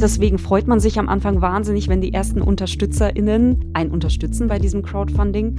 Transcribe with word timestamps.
Deswegen 0.00 0.38
freut 0.38 0.68
man 0.68 0.78
sich 0.78 0.98
am 1.00 1.08
Anfang 1.08 1.40
wahnsinnig, 1.40 1.88
wenn 1.88 2.00
die 2.00 2.14
ersten 2.14 2.40
UnterstützerInnen 2.40 3.72
einen 3.72 3.90
unterstützen 3.90 4.46
bei 4.46 4.60
diesem 4.60 4.82
Crowdfunding. 4.82 5.56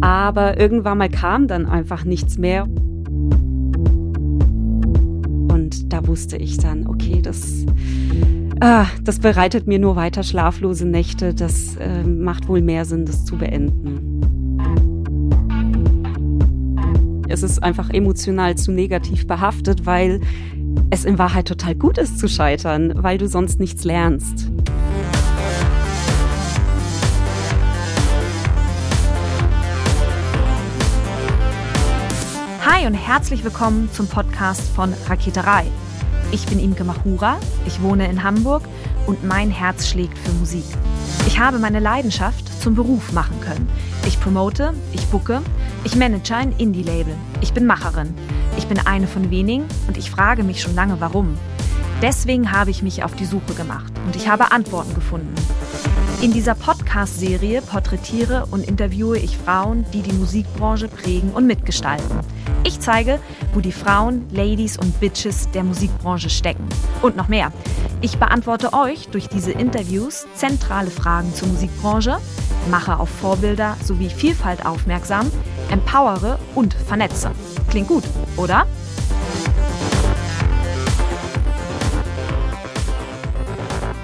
Aber 0.00 0.58
irgendwann 0.58 0.98
mal 0.98 1.08
kam 1.08 1.46
dann 1.46 1.64
einfach 1.66 2.04
nichts 2.04 2.38
mehr. 2.38 2.64
Und 5.68 5.92
da 5.92 6.06
wusste 6.08 6.36
ich 6.36 6.58
dann, 6.58 6.88
okay, 6.88 7.22
das, 7.22 7.66
ah, 8.60 8.86
das 9.04 9.20
bereitet 9.20 9.68
mir 9.68 9.78
nur 9.78 9.94
weiter 9.94 10.24
schlaflose 10.24 10.86
Nächte. 10.86 11.32
Das 11.32 11.76
äh, 11.76 12.02
macht 12.02 12.48
wohl 12.48 12.62
mehr 12.62 12.84
Sinn, 12.84 13.06
das 13.06 13.24
zu 13.24 13.36
beenden. 13.36 14.18
Es 17.28 17.44
ist 17.44 17.62
einfach 17.62 17.90
emotional 17.90 18.56
zu 18.56 18.72
negativ 18.72 19.26
behaftet, 19.26 19.86
weil 19.86 20.20
es 20.90 21.04
in 21.04 21.18
Wahrheit 21.18 21.48
total 21.48 21.74
gut 21.74 21.98
ist 21.98 22.18
zu 22.18 22.28
scheitern, 22.28 22.92
weil 22.96 23.18
du 23.18 23.28
sonst 23.28 23.60
nichts 23.60 23.84
lernst. 23.84 24.48
Hi 32.64 32.86
und 32.86 32.94
herzlich 32.94 33.44
willkommen 33.44 33.90
zum 33.92 34.06
Podcast 34.06 34.62
von 34.70 34.94
Raketerei. 35.08 35.64
Ich 36.30 36.46
bin 36.46 36.58
Imke 36.58 36.84
Machura, 36.84 37.38
ich 37.66 37.82
wohne 37.82 38.08
in 38.08 38.22
Hamburg 38.22 38.62
und 39.06 39.24
mein 39.24 39.50
Herz 39.50 39.88
schlägt 39.88 40.16
für 40.18 40.32
Musik. 40.32 40.64
Ich 41.26 41.38
habe 41.38 41.58
meine 41.58 41.80
Leidenschaft 41.80 42.62
zum 42.62 42.74
Beruf 42.74 43.12
machen 43.12 43.40
können. 43.40 43.68
Ich 44.06 44.20
promote, 44.20 44.74
ich 44.92 45.04
bucke, 45.06 45.40
ich 45.84 45.96
manage 45.96 46.34
ein 46.34 46.52
Indie-Label. 46.52 47.14
Ich 47.40 47.52
bin 47.52 47.66
Macherin. 47.66 48.14
Ich 48.68 48.74
bin 48.74 48.86
eine 48.86 49.06
von 49.06 49.30
wenigen 49.30 49.64
und 49.86 49.96
ich 49.96 50.10
frage 50.10 50.42
mich 50.42 50.60
schon 50.60 50.74
lange, 50.74 51.00
warum. 51.00 51.38
Deswegen 52.02 52.52
habe 52.52 52.70
ich 52.70 52.82
mich 52.82 53.02
auf 53.02 53.14
die 53.14 53.24
Suche 53.24 53.54
gemacht 53.54 53.90
und 54.04 54.14
ich 54.14 54.28
habe 54.28 54.52
Antworten 54.52 54.94
gefunden. 54.94 55.34
In 56.20 56.34
dieser 56.34 56.54
Podcast-Serie 56.54 57.62
porträtiere 57.62 58.44
und 58.50 58.68
interviewe 58.68 59.18
ich 59.18 59.38
Frauen, 59.38 59.86
die 59.94 60.02
die 60.02 60.12
Musikbranche 60.12 60.88
prägen 60.88 61.30
und 61.30 61.46
mitgestalten. 61.46 62.20
Ich 62.62 62.78
zeige, 62.78 63.20
wo 63.54 63.60
die 63.60 63.72
Frauen, 63.72 64.26
Ladies 64.32 64.76
und 64.76 65.00
Bitches 65.00 65.50
der 65.52 65.64
Musikbranche 65.64 66.28
stecken. 66.28 66.68
Und 67.00 67.16
noch 67.16 67.28
mehr. 67.28 67.50
Ich 68.00 68.16
beantworte 68.16 68.74
euch 68.74 69.08
durch 69.08 69.28
diese 69.28 69.50
Interviews 69.50 70.28
zentrale 70.34 70.88
Fragen 70.88 71.34
zur 71.34 71.48
Musikbranche, 71.48 72.18
mache 72.70 72.96
auf 72.96 73.08
Vorbilder 73.08 73.76
sowie 73.82 74.08
Vielfalt 74.08 74.64
aufmerksam, 74.64 75.32
empowere 75.68 76.38
und 76.54 76.74
vernetze. 76.74 77.32
Klingt 77.68 77.88
gut, 77.88 78.04
oder? 78.36 78.68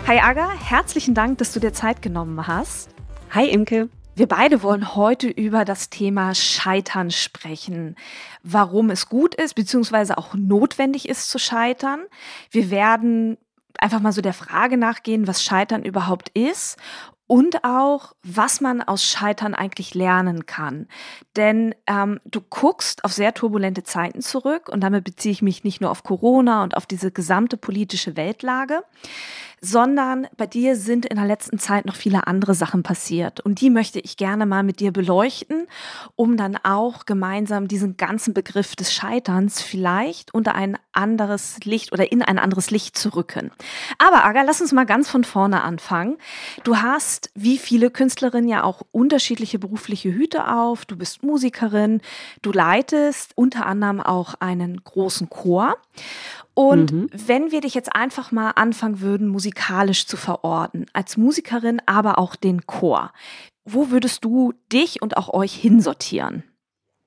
Hi 0.08 0.19
Aga, 0.19 0.51
herzlichen 0.51 1.14
Dank, 1.14 1.39
dass 1.39 1.53
du 1.53 1.61
dir 1.61 1.73
Zeit 1.73 2.03
genommen 2.03 2.48
hast. 2.48 2.91
Hi 3.31 3.48
Imke. 3.48 3.89
Wir 4.17 4.27
beide 4.27 4.62
wollen 4.64 4.95
heute 4.95 5.29
über 5.29 5.64
das 5.64 5.91
Thema 5.91 6.34
Scheitern 6.34 7.11
sprechen. 7.11 7.97
Warum 8.42 8.91
es 8.91 9.08
gut 9.08 9.34
ist, 9.36 9.55
beziehungsweise 9.55 10.19
auch 10.19 10.34
notwendig 10.34 11.08
ist 11.08 11.31
zu 11.31 11.39
scheitern. 11.39 12.05
Wir 12.51 12.70
werden 12.70 13.39
einfach 13.84 14.00
mal 14.00 14.12
so 14.12 14.22
der 14.22 14.32
Frage 14.32 14.78
nachgehen, 14.78 15.27
was 15.27 15.44
Scheitern 15.44 15.84
überhaupt 15.84 16.30
ist 16.30 16.78
und 17.27 17.64
auch, 17.64 18.14
was 18.22 18.60
man 18.60 18.82
aus 18.82 19.04
Scheitern 19.04 19.54
eigentlich 19.54 19.94
lernen 19.94 20.46
kann. 20.46 20.88
Denn 21.36 21.74
ähm, 21.86 22.18
du 22.24 22.40
guckst 22.40 23.05
auf 23.05 23.12
sehr 23.12 23.34
turbulente 23.34 23.82
Zeiten 23.82 24.22
zurück 24.22 24.68
und 24.70 24.80
damit 24.80 25.05
beziehe 25.05 25.32
ich 25.32 25.42
mich 25.42 25.64
nicht 25.64 25.80
nur 25.80 25.90
auf 25.90 26.02
Corona 26.02 26.62
und 26.62 26.77
auf 26.77 26.86
diese 26.86 27.10
gesamte 27.10 27.56
politische 27.58 28.16
Weltlage, 28.16 28.83
sondern 29.64 30.27
bei 30.36 30.47
dir 30.47 30.77
sind 30.77 31.07
in 31.07 31.17
der 31.17 31.25
letzten 31.25 31.58
Zeit 31.58 31.86
noch 31.86 31.97
viele 31.97 32.27
andere 32.27 32.55
Sachen 32.55 32.83
passiert. 32.83 33.41
Und 33.41 33.63
die 33.63 33.70
möchte 33.70 33.98
ich 33.98 34.19
gerne 34.19 34.45
mal 34.45 34.63
mit 34.63 34.79
dir 34.79 34.92
beleuchten, 34.92 35.67
um 36.17 36.36
dann 36.36 36.58
auch 36.63 37.07
gemeinsam 37.07 37.67
diesen 37.67 37.97
ganzen 37.97 38.35
Begriff 38.35 38.77
des 38.77 38.92
Scheiterns 38.92 39.63
vielleicht 39.63 40.35
unter 40.35 40.55
ein 40.55 40.77
anderes 40.92 41.58
Licht 41.64 41.92
oder 41.92 42.13
in 42.13 42.23
ein 42.23 42.39
anderes 42.39 42.70
Licht 42.70 42.98
zu 42.98 43.17
rücken. 43.17 43.53
Aber 43.98 44.24
Aga, 44.24 44.42
lass 44.42 44.61
uns 44.61 44.73
mal 44.73 44.85
ganz 44.85 45.08
von 45.08 45.24
vorne 45.24 45.63
anfangen. 45.63 46.19
Du 46.63 46.77
hast, 46.77 47.30
wie 47.35 47.57
viele 47.57 47.91
Künstlerinnen, 47.91 48.48
ja 48.48 48.64
auch 48.64 48.83
unterschiedliche 48.92 49.58
berufliche 49.58 50.13
Hüte 50.13 50.53
auf. 50.53 50.85
Du 50.85 50.97
bist 50.97 51.23
Musikerin, 51.23 52.03
du 52.42 52.53
leitest 52.53 53.33
unter 53.35 53.64
anderem 53.64 54.01
auch 54.01 54.35
einen 54.41 54.85
großen 54.85 55.30
Chor. 55.30 55.77
Und 56.55 56.92
mhm. 56.92 57.07
wenn 57.13 57.51
wir 57.51 57.61
dich 57.61 57.75
jetzt 57.75 57.95
einfach 57.95 58.31
mal 58.31 58.51
anfangen 58.51 59.01
würden, 59.01 59.29
musikalisch 59.29 60.07
zu 60.07 60.17
verorten, 60.17 60.87
als 60.92 61.17
Musikerin, 61.17 61.83
aber 61.87 62.19
auch 62.19 62.37
den 62.37 62.67
Chor, 62.67 63.13
wo 63.65 63.91
würdest 63.91 64.25
du 64.25 64.53
dich 64.73 65.03
und 65.03 65.17
auch 65.17 65.33
euch 65.33 65.55
hinsortieren? 65.55 66.45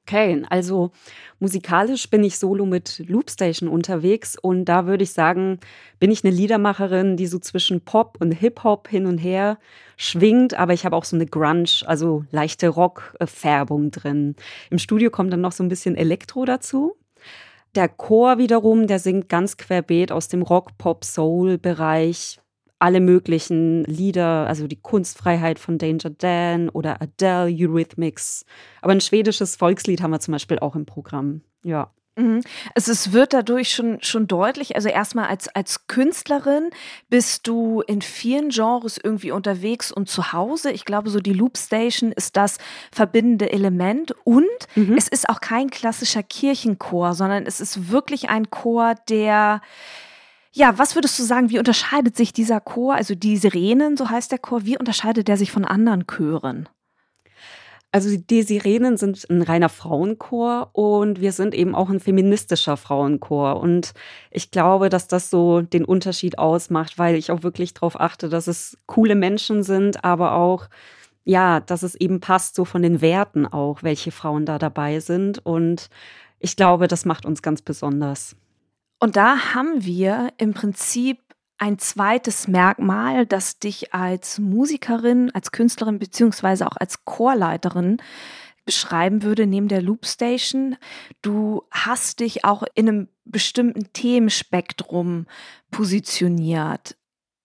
Okay, 0.09 0.41
also 0.49 0.91
musikalisch 1.39 2.09
bin 2.09 2.23
ich 2.23 2.39
solo 2.39 2.65
mit 2.65 3.03
Loopstation 3.09 3.67
unterwegs 3.67 4.37
und 4.41 4.63
da 4.63 4.85
würde 4.85 5.03
ich 5.03 5.11
sagen, 5.11 5.59
bin 5.99 6.11
ich 6.11 6.23
eine 6.23 6.33
Liedermacherin, 6.33 7.17
die 7.17 7.27
so 7.27 7.39
zwischen 7.39 7.81
Pop 7.81 8.15
und 8.21 8.31
Hip-Hop 8.31 8.87
hin 8.87 9.05
und 9.05 9.17
her 9.17 9.59
schwingt, 9.97 10.53
aber 10.53 10.73
ich 10.73 10.85
habe 10.85 10.95
auch 10.95 11.03
so 11.03 11.17
eine 11.17 11.25
Grunge, 11.25 11.65
also 11.85 12.23
leichte 12.31 12.69
Rock-Färbung 12.69 13.91
drin. 13.91 14.37
Im 14.69 14.79
Studio 14.79 15.09
kommt 15.11 15.33
dann 15.33 15.41
noch 15.41 15.51
so 15.51 15.61
ein 15.61 15.67
bisschen 15.67 15.97
Elektro 15.97 16.45
dazu. 16.45 16.95
Der 17.77 17.89
Chor 17.89 18.39
wiederum, 18.39 18.87
der 18.87 18.97
singt 18.97 19.29
ganz 19.29 19.55
querbeet 19.55 20.11
aus 20.11 20.27
dem 20.27 20.41
Rock, 20.41 20.79
Pop, 20.79 21.05
Soul-Bereich 21.05 22.39
alle 22.79 22.99
möglichen 22.99 23.83
Lieder, 23.83 24.47
also 24.47 24.65
die 24.65 24.81
Kunstfreiheit 24.81 25.59
von 25.59 25.77
Danger 25.77 26.09
Dan 26.09 26.69
oder 26.69 27.03
Adele, 27.03 27.55
Eurythmics. 27.55 28.45
Aber 28.81 28.93
ein 28.93 29.01
schwedisches 29.01 29.55
Volkslied 29.55 30.01
haben 30.01 30.09
wir 30.09 30.19
zum 30.19 30.31
Beispiel 30.31 30.57
auch 30.57 30.75
im 30.75 30.87
Programm. 30.87 31.41
Ja. 31.63 31.91
Mhm. 32.17 32.41
Also 32.73 32.91
es 32.91 33.13
wird 33.13 33.33
dadurch 33.33 33.71
schon, 33.71 33.99
schon 34.01 34.27
deutlich, 34.27 34.75
also 34.75 34.89
erstmal 34.89 35.27
als, 35.27 35.47
als 35.49 35.87
Künstlerin 35.87 36.71
bist 37.09 37.47
du 37.47 37.81
in 37.81 38.01
vielen 38.01 38.49
Genres 38.49 38.99
irgendwie 39.01 39.31
unterwegs 39.31 39.91
und 39.91 40.09
zu 40.09 40.33
Hause. 40.33 40.71
Ich 40.71 40.83
glaube, 40.83 41.09
so 41.09 41.19
die 41.19 41.33
Loopstation 41.33 42.11
ist 42.11 42.35
das 42.35 42.57
verbindende 42.91 43.51
Element 43.51 44.15
und 44.23 44.45
mhm. 44.75 44.97
es 44.97 45.07
ist 45.07 45.29
auch 45.29 45.39
kein 45.41 45.69
klassischer 45.69 46.23
Kirchenchor, 46.23 47.13
sondern 47.13 47.45
es 47.45 47.61
ist 47.61 47.91
wirklich 47.91 48.29
ein 48.29 48.49
Chor, 48.49 48.95
der 49.07 49.61
ja, 50.53 50.79
was 50.79 50.95
würdest 50.95 51.19
du 51.19 51.23
sagen, 51.23 51.51
wie 51.51 51.59
unterscheidet 51.59 52.17
sich 52.17 52.33
dieser 52.33 52.59
Chor, 52.59 52.95
also 52.95 53.13
die 53.13 53.37
Sirenen, 53.37 53.95
so 53.95 54.09
heißt 54.09 54.31
der 54.31 54.39
Chor, 54.39 54.65
wie 54.65 54.75
unterscheidet 54.75 55.27
der 55.27 55.37
sich 55.37 55.51
von 55.51 55.65
anderen 55.65 56.07
Chören? 56.07 56.67
Also 57.97 58.15
die 58.15 58.43
Sirenen 58.43 58.95
sind 58.95 59.27
ein 59.27 59.41
reiner 59.41 59.69
Frauenchor 59.69 60.69
und 60.73 61.19
wir 61.19 61.31
sind 61.31 61.55
eben 61.55 61.73
auch 61.73 61.89
ein 61.89 61.99
feministischer 61.99 62.77
Frauenchor. 62.77 63.59
Und 63.59 63.95
ich 64.29 64.51
glaube, 64.51 64.89
dass 64.89 65.07
das 65.07 65.31
so 65.31 65.61
den 65.61 65.83
Unterschied 65.83 66.37
ausmacht, 66.37 66.99
weil 66.99 67.15
ich 67.15 67.31
auch 67.31 67.41
wirklich 67.41 67.73
darauf 67.73 67.99
achte, 67.99 68.29
dass 68.29 68.45
es 68.45 68.77
coole 68.85 69.15
Menschen 69.15 69.63
sind, 69.63 70.03
aber 70.03 70.33
auch, 70.33 70.67
ja, 71.23 71.59
dass 71.59 71.81
es 71.81 71.95
eben 71.95 72.19
passt, 72.19 72.53
so 72.53 72.65
von 72.65 72.83
den 72.83 73.01
Werten 73.01 73.47
auch, 73.47 73.81
welche 73.81 74.11
Frauen 74.11 74.45
da 74.45 74.59
dabei 74.59 74.99
sind. 74.99 75.43
Und 75.43 75.89
ich 76.37 76.55
glaube, 76.55 76.87
das 76.87 77.03
macht 77.03 77.25
uns 77.25 77.41
ganz 77.41 77.63
besonders. 77.63 78.35
Und 78.99 79.15
da 79.15 79.55
haben 79.55 79.83
wir 79.83 80.33
im 80.37 80.53
Prinzip 80.53 81.17
ein 81.57 81.79
zweites 81.79 82.47
Merkmal, 82.47 83.25
das 83.25 83.59
dich 83.59 83.93
als 83.93 84.39
Musikerin, 84.39 85.31
als 85.33 85.51
Künstlerin 85.51 85.99
beziehungsweise 85.99 86.67
auch 86.67 86.77
als 86.77 87.03
Chorleiterin 87.05 87.97
beschreiben 88.65 89.23
würde, 89.23 89.47
neben 89.47 89.67
der 89.67 89.81
Loopstation. 89.81 90.75
Du 91.21 91.63
hast 91.71 92.19
dich 92.19 92.45
auch 92.45 92.63
in 92.75 92.87
einem 92.87 93.07
bestimmten 93.25 93.91
Themenspektrum 93.93 95.25
positioniert. 95.71 96.95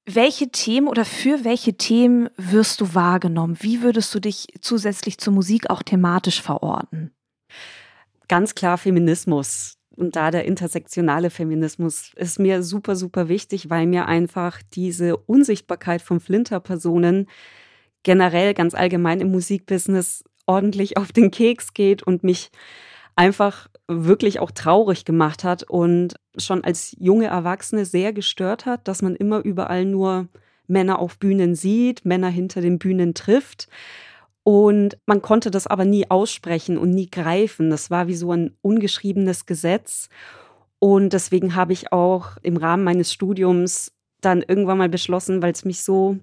Welche 0.05 0.51
Themen 0.51 0.89
oder 0.89 1.05
für 1.05 1.45
welche 1.45 1.77
Themen 1.77 2.29
wirst 2.37 2.81
du 2.81 2.95
wahrgenommen? 2.95 3.57
Wie 3.61 3.83
würdest 3.83 4.13
du 4.15 4.21
dich 4.21 4.49
zusätzlich 4.61 5.19
zur 5.19 5.33
Musik 5.33 5.71
auch 5.71 5.83
thematisch 5.83 6.43
verorten? 6.43 7.15
Ganz 8.27 8.55
klar 8.55 8.79
Feminismus 8.79 9.79
und 9.97 10.17
da 10.17 10.31
der 10.31 10.45
intersektionale 10.45 11.31
Feminismus 11.31 12.13
ist 12.17 12.39
mir 12.39 12.63
super, 12.63 12.97
super 12.97 13.29
wichtig, 13.29 13.71
weil 13.71 13.87
mir 13.87 14.07
einfach 14.07 14.61
diese 14.73 15.17
Unsichtbarkeit 15.17 16.03
von 16.03 16.21
Flinterpersonen 16.21 17.29
generell 18.03 18.55
ganz 18.55 18.75
allgemein 18.75 19.21
im 19.21 19.31
Musikbusiness 19.31 20.25
ordentlich 20.47 20.97
auf 20.97 21.13
den 21.13 21.31
Keks 21.31 21.73
geht 21.75 22.03
und 22.03 22.25
mich 22.25 22.51
einfach 23.15 23.69
wirklich 23.87 24.41
auch 24.41 24.51
traurig 24.51 25.05
gemacht 25.05 25.45
hat 25.45 25.63
und 25.65 26.15
schon 26.37 26.65
als 26.65 26.97
junge 26.99 27.27
Erwachsene 27.27 27.85
sehr 27.85 28.13
gestört 28.13 28.67
hat, 28.67 28.89
dass 28.89 29.03
man 29.03 29.15
immer 29.15 29.41
überall 29.41 29.85
nur 29.85 30.29
Männer 30.67 30.99
auf 30.99 31.19
Bühnen 31.19 31.55
sieht, 31.55 32.05
Männer 32.05 32.29
hinter 32.29 32.61
den 32.61 32.79
Bühnen 32.79 33.15
trifft 33.15 33.69
und 34.45 34.99
man 35.07 35.23
konnte 35.23 35.51
das 35.51 35.67
aber 35.67 35.85
nie 35.85 36.11
aussprechen 36.11 36.79
und 36.79 36.91
nie 36.91 37.09
greifen. 37.09 37.71
Das 37.71 37.91
war 37.91 38.09
wie 38.09 38.15
so 38.15 38.33
ein 38.33 38.57
ungeschriebenes 38.61 39.47
Gesetz. 39.47 40.09
Und 40.79 41.13
deswegen 41.13 41.55
habe 41.55 41.73
ich 41.73 41.93
auch 41.93 42.39
im 42.43 42.57
Rahmen 42.57 42.83
meines 42.83 43.13
Studiums 43.13 43.93
dann 44.21 44.43
irgendwann 44.43 44.79
mal 44.79 44.89
beschlossen, 44.89 45.43
weil 45.43 45.53
es 45.53 45.65
mich 45.65 45.83
so 45.83 46.19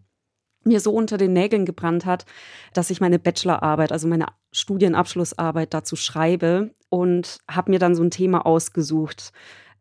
mir 0.65 0.81
so 0.81 0.91
unter 0.91 1.17
den 1.17 1.31
Nägeln 1.31 1.65
gebrannt 1.65 2.05
hat, 2.05 2.25
dass 2.73 2.89
ich 2.89 2.99
meine 2.99 3.17
Bachelorarbeit, 3.17 3.93
also 3.93 4.09
meine 4.09 4.27
Studienabschlussarbeit 4.51 5.73
dazu 5.73 5.95
schreibe 5.95 6.71
und 6.89 7.39
habe 7.49 7.71
mir 7.71 7.79
dann 7.79 7.95
so 7.95 8.03
ein 8.03 8.11
Thema 8.11 8.45
ausgesucht, 8.45 9.31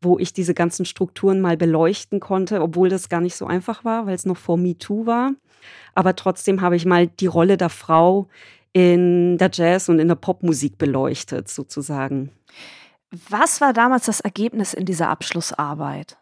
wo 0.00 0.18
ich 0.18 0.32
diese 0.32 0.54
ganzen 0.54 0.84
Strukturen 0.84 1.40
mal 1.40 1.56
beleuchten 1.56 2.20
konnte, 2.20 2.60
obwohl 2.62 2.88
das 2.88 3.08
gar 3.08 3.20
nicht 3.20 3.36
so 3.36 3.46
einfach 3.46 3.84
war, 3.84 4.06
weil 4.06 4.14
es 4.14 4.26
noch 4.26 4.36
vor 4.36 4.56
MeToo 4.56 5.06
war. 5.06 5.32
Aber 5.94 6.14
trotzdem 6.16 6.60
habe 6.60 6.76
ich 6.76 6.86
mal 6.86 7.06
die 7.06 7.26
Rolle 7.26 7.56
der 7.56 7.68
Frau 7.70 8.28
in 8.72 9.38
der 9.38 9.50
Jazz- 9.52 9.88
und 9.88 9.98
in 9.98 10.08
der 10.08 10.14
Popmusik 10.14 10.78
beleuchtet, 10.78 11.48
sozusagen. 11.48 12.30
Was 13.28 13.60
war 13.60 13.72
damals 13.72 14.06
das 14.06 14.20
Ergebnis 14.20 14.74
in 14.74 14.84
dieser 14.84 15.08
Abschlussarbeit? 15.08 16.18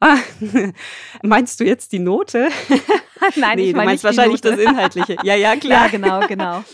Ah, 0.00 0.18
meinst 1.22 1.60
du 1.60 1.64
jetzt 1.64 1.92
die 1.92 2.00
Note? 2.00 2.48
Nein, 3.36 3.56
nee, 3.56 3.66
ich 3.66 3.72
du 3.72 3.76
meinst 3.76 4.04
wahrscheinlich 4.04 4.42
Note. 4.42 4.56
das 4.56 4.66
Inhaltliche. 4.66 5.16
Ja, 5.22 5.34
ja, 5.34 5.56
klar. 5.60 5.86
Ja, 5.86 5.90
genau, 5.90 6.26
genau. 6.26 6.64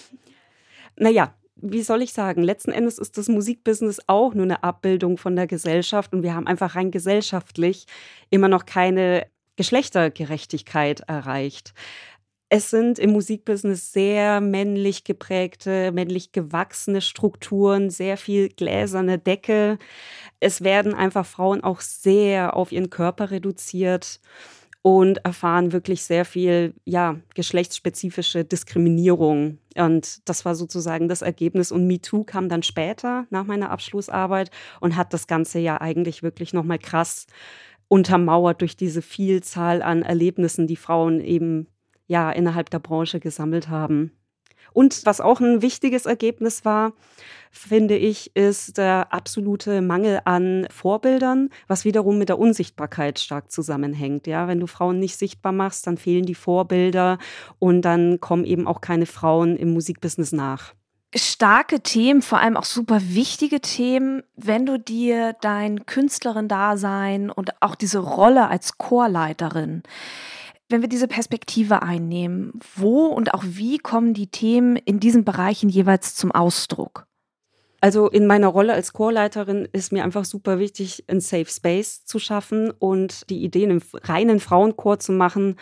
Naja, 0.96 1.34
wie 1.62 1.82
soll 1.82 2.02
ich 2.02 2.12
sagen? 2.12 2.42
Letzten 2.42 2.72
Endes 2.72 2.98
ist 2.98 3.18
das 3.18 3.28
Musikbusiness 3.28 4.00
auch 4.06 4.34
nur 4.34 4.44
eine 4.44 4.62
Abbildung 4.62 5.16
von 5.16 5.36
der 5.36 5.46
Gesellschaft 5.46 6.12
und 6.12 6.22
wir 6.22 6.34
haben 6.34 6.46
einfach 6.46 6.74
rein 6.76 6.90
gesellschaftlich 6.90 7.86
immer 8.30 8.48
noch 8.48 8.66
keine 8.66 9.26
Geschlechtergerechtigkeit 9.56 11.00
erreicht. 11.00 11.74
Es 12.52 12.68
sind 12.70 12.98
im 12.98 13.12
Musikbusiness 13.12 13.92
sehr 13.92 14.40
männlich 14.40 15.04
geprägte, 15.04 15.92
männlich 15.92 16.32
gewachsene 16.32 17.00
Strukturen, 17.00 17.90
sehr 17.90 18.16
viel 18.16 18.48
gläserne 18.48 19.18
Decke. 19.18 19.78
Es 20.40 20.64
werden 20.64 20.92
einfach 20.92 21.24
Frauen 21.24 21.62
auch 21.62 21.80
sehr 21.80 22.56
auf 22.56 22.72
ihren 22.72 22.90
Körper 22.90 23.30
reduziert 23.30 24.20
und 24.82 25.24
erfahren 25.24 25.72
wirklich 25.72 26.02
sehr 26.02 26.24
viel, 26.24 26.74
ja, 26.84 27.16
geschlechtsspezifische 27.34 28.44
Diskriminierung. 28.44 29.58
Und 29.76 30.28
das 30.28 30.44
war 30.44 30.54
sozusagen 30.54 31.08
das 31.08 31.22
Ergebnis. 31.22 31.70
Und 31.70 31.86
MeToo 31.86 32.24
kam 32.24 32.48
dann 32.48 32.62
später 32.62 33.26
nach 33.30 33.44
meiner 33.44 33.70
Abschlussarbeit 33.70 34.50
und 34.80 34.96
hat 34.96 35.12
das 35.12 35.26
Ganze 35.26 35.58
ja 35.58 35.80
eigentlich 35.80 36.22
wirklich 36.22 36.54
nochmal 36.54 36.78
krass 36.78 37.26
untermauert 37.88 38.60
durch 38.62 38.76
diese 38.76 39.02
Vielzahl 39.02 39.82
an 39.82 40.02
Erlebnissen, 40.02 40.66
die 40.66 40.76
Frauen 40.76 41.20
eben 41.20 41.66
ja 42.06 42.30
innerhalb 42.30 42.70
der 42.70 42.78
Branche 42.78 43.20
gesammelt 43.20 43.68
haben. 43.68 44.12
Und 44.72 45.04
was 45.04 45.20
auch 45.20 45.40
ein 45.40 45.62
wichtiges 45.62 46.06
Ergebnis 46.06 46.64
war, 46.64 46.92
finde 47.50 47.96
ich, 47.96 48.34
ist 48.36 48.78
der 48.78 49.12
absolute 49.12 49.80
Mangel 49.80 50.20
an 50.24 50.66
Vorbildern, 50.70 51.50
was 51.66 51.84
wiederum 51.84 52.18
mit 52.18 52.28
der 52.28 52.38
Unsichtbarkeit 52.38 53.18
stark 53.18 53.50
zusammenhängt. 53.50 54.26
Ja, 54.26 54.46
wenn 54.48 54.60
du 54.60 54.66
Frauen 54.66 54.98
nicht 54.98 55.16
sichtbar 55.16 55.52
machst, 55.52 55.86
dann 55.86 55.96
fehlen 55.96 56.26
die 56.26 56.34
Vorbilder 56.34 57.18
und 57.58 57.82
dann 57.82 58.20
kommen 58.20 58.44
eben 58.44 58.66
auch 58.66 58.80
keine 58.80 59.06
Frauen 59.06 59.56
im 59.56 59.72
Musikbusiness 59.72 60.32
nach. 60.32 60.74
Starke 61.12 61.80
Themen, 61.80 62.22
vor 62.22 62.38
allem 62.38 62.56
auch 62.56 62.64
super 62.64 63.00
wichtige 63.02 63.60
Themen, 63.60 64.22
wenn 64.36 64.64
du 64.64 64.78
dir 64.78 65.34
dein 65.40 65.84
Künstlerin-Dasein 65.84 67.30
und 67.30 67.60
auch 67.60 67.74
diese 67.74 67.98
Rolle 67.98 68.48
als 68.48 68.78
Chorleiterin 68.78 69.82
wenn 70.70 70.82
wir 70.82 70.88
diese 70.88 71.08
Perspektive 71.08 71.82
einnehmen, 71.82 72.52
wo 72.76 73.06
und 73.06 73.34
auch 73.34 73.44
wie 73.44 73.78
kommen 73.78 74.14
die 74.14 74.28
Themen 74.28 74.76
in 74.76 75.00
diesen 75.00 75.24
Bereichen 75.24 75.68
jeweils 75.68 76.14
zum 76.14 76.30
Ausdruck? 76.32 77.06
Also 77.80 78.08
in 78.08 78.26
meiner 78.26 78.48
Rolle 78.48 78.74
als 78.74 78.92
Chorleiterin 78.92 79.66
ist 79.72 79.90
mir 79.90 80.04
einfach 80.04 80.24
super 80.24 80.58
wichtig, 80.58 81.04
einen 81.08 81.20
Safe 81.20 81.46
Space 81.46 82.04
zu 82.04 82.18
schaffen 82.18 82.70
und 82.70 83.28
die 83.30 83.42
Idee, 83.42 83.64
einen 83.64 83.82
reinen 84.04 84.38
Frauenchor 84.38 84.98
zu 84.98 85.12
machen, 85.12 85.56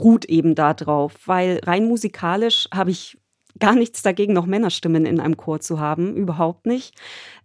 ruht 0.00 0.24
eben 0.24 0.54
darauf, 0.54 1.14
weil 1.26 1.60
rein 1.64 1.86
musikalisch 1.86 2.68
habe 2.72 2.90
ich 2.90 3.18
gar 3.58 3.74
nichts 3.74 4.02
dagegen, 4.02 4.32
noch 4.32 4.46
Männerstimmen 4.46 5.04
in 5.04 5.20
einem 5.20 5.36
Chor 5.36 5.60
zu 5.60 5.78
haben, 5.78 6.16
überhaupt 6.16 6.66
nicht. 6.66 6.94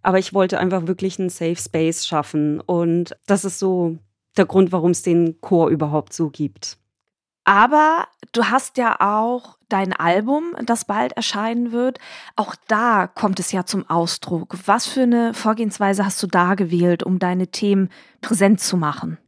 Aber 0.02 0.18
ich 0.18 0.32
wollte 0.32 0.58
einfach 0.58 0.86
wirklich 0.86 1.18
einen 1.18 1.28
Safe 1.28 1.56
Space 1.56 2.06
schaffen 2.06 2.60
und 2.60 3.14
das 3.26 3.44
ist 3.44 3.58
so 3.58 3.98
der 4.36 4.46
Grund, 4.46 4.72
warum 4.72 4.90
es 4.92 5.02
den 5.02 5.40
Chor 5.40 5.68
überhaupt 5.68 6.14
so 6.14 6.30
gibt. 6.30 6.78
Aber 7.46 8.08
du 8.32 8.46
hast 8.46 8.76
ja 8.76 8.96
auch 8.98 9.56
dein 9.68 9.92
Album, 9.92 10.56
das 10.64 10.84
bald 10.84 11.12
erscheinen 11.12 11.70
wird. 11.70 12.00
Auch 12.34 12.56
da 12.66 13.06
kommt 13.06 13.38
es 13.38 13.52
ja 13.52 13.64
zum 13.64 13.88
Ausdruck. 13.88 14.56
Was 14.66 14.86
für 14.86 15.02
eine 15.02 15.32
Vorgehensweise 15.32 16.04
hast 16.04 16.20
du 16.24 16.26
da 16.26 16.56
gewählt, 16.56 17.04
um 17.04 17.20
deine 17.20 17.46
Themen 17.46 17.90
präsent 18.20 18.60
zu 18.60 18.76
machen? 18.76 19.18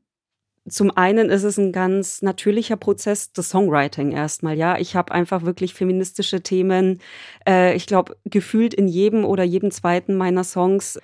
Zum 0.68 0.94
einen 0.96 1.30
ist 1.30 1.44
es 1.44 1.58
ein 1.58 1.70
ganz 1.70 2.20
natürlicher 2.20 2.76
Prozess 2.76 3.32
des 3.32 3.50
Songwriting 3.50 4.10
erstmal. 4.10 4.58
Ja, 4.58 4.78
ich 4.78 4.96
habe 4.96 5.12
einfach 5.12 5.44
wirklich 5.44 5.72
feministische 5.72 6.42
Themen. 6.42 7.00
Äh, 7.48 7.76
ich 7.76 7.86
glaube, 7.86 8.16
gefühlt 8.24 8.74
in 8.74 8.88
jedem 8.88 9.24
oder 9.24 9.44
jedem 9.44 9.70
zweiten 9.70 10.16
meiner 10.16 10.42
Songs 10.42 10.98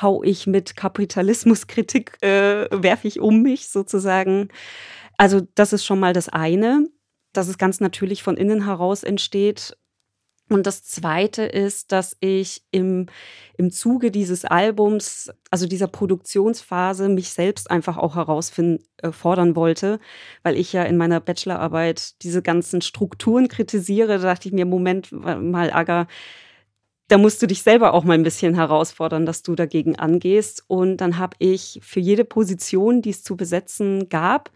hau 0.00 0.22
ich 0.22 0.46
mit 0.46 0.76
Kapitalismuskritik, 0.76 2.22
äh, 2.22 2.68
werfe 2.70 3.08
ich 3.08 3.20
um 3.20 3.42
mich 3.42 3.70
sozusagen. 3.70 4.50
Also 5.18 5.42
das 5.54 5.74
ist 5.74 5.84
schon 5.84 6.00
mal 6.00 6.14
das 6.14 6.30
eine, 6.30 6.88
dass 7.34 7.48
es 7.48 7.58
ganz 7.58 7.80
natürlich 7.80 8.22
von 8.22 8.38
innen 8.38 8.64
heraus 8.64 9.02
entsteht. 9.02 9.76
Und 10.48 10.66
das 10.66 10.82
Zweite 10.82 11.42
ist, 11.42 11.92
dass 11.92 12.16
ich 12.20 12.62
im, 12.70 13.06
im 13.58 13.70
Zuge 13.70 14.10
dieses 14.10 14.46
Albums, 14.46 15.30
also 15.50 15.66
dieser 15.66 15.88
Produktionsphase, 15.88 17.10
mich 17.10 17.30
selbst 17.30 17.70
einfach 17.70 17.98
auch 17.98 18.14
herausfordern 18.14 19.50
äh, 19.50 19.56
wollte, 19.56 20.00
weil 20.42 20.56
ich 20.56 20.72
ja 20.72 20.84
in 20.84 20.96
meiner 20.96 21.20
Bachelorarbeit 21.20 22.22
diese 22.22 22.40
ganzen 22.40 22.80
Strukturen 22.80 23.48
kritisiere. 23.48 24.18
Da 24.18 24.24
dachte 24.24 24.48
ich 24.48 24.54
mir, 24.54 24.64
Moment 24.64 25.12
mal, 25.12 25.70
Aga, 25.70 26.06
da 27.08 27.18
musst 27.18 27.42
du 27.42 27.46
dich 27.46 27.62
selber 27.62 27.92
auch 27.92 28.04
mal 28.04 28.14
ein 28.14 28.22
bisschen 28.22 28.54
herausfordern, 28.54 29.26
dass 29.26 29.42
du 29.42 29.54
dagegen 29.54 29.98
angehst. 29.98 30.64
Und 30.66 30.98
dann 30.98 31.18
habe 31.18 31.36
ich 31.40 31.80
für 31.82 32.00
jede 32.00 32.24
Position, 32.24 33.02
die 33.02 33.10
es 33.10 33.22
zu 33.22 33.36
besetzen 33.36 34.08
gab, 34.08 34.50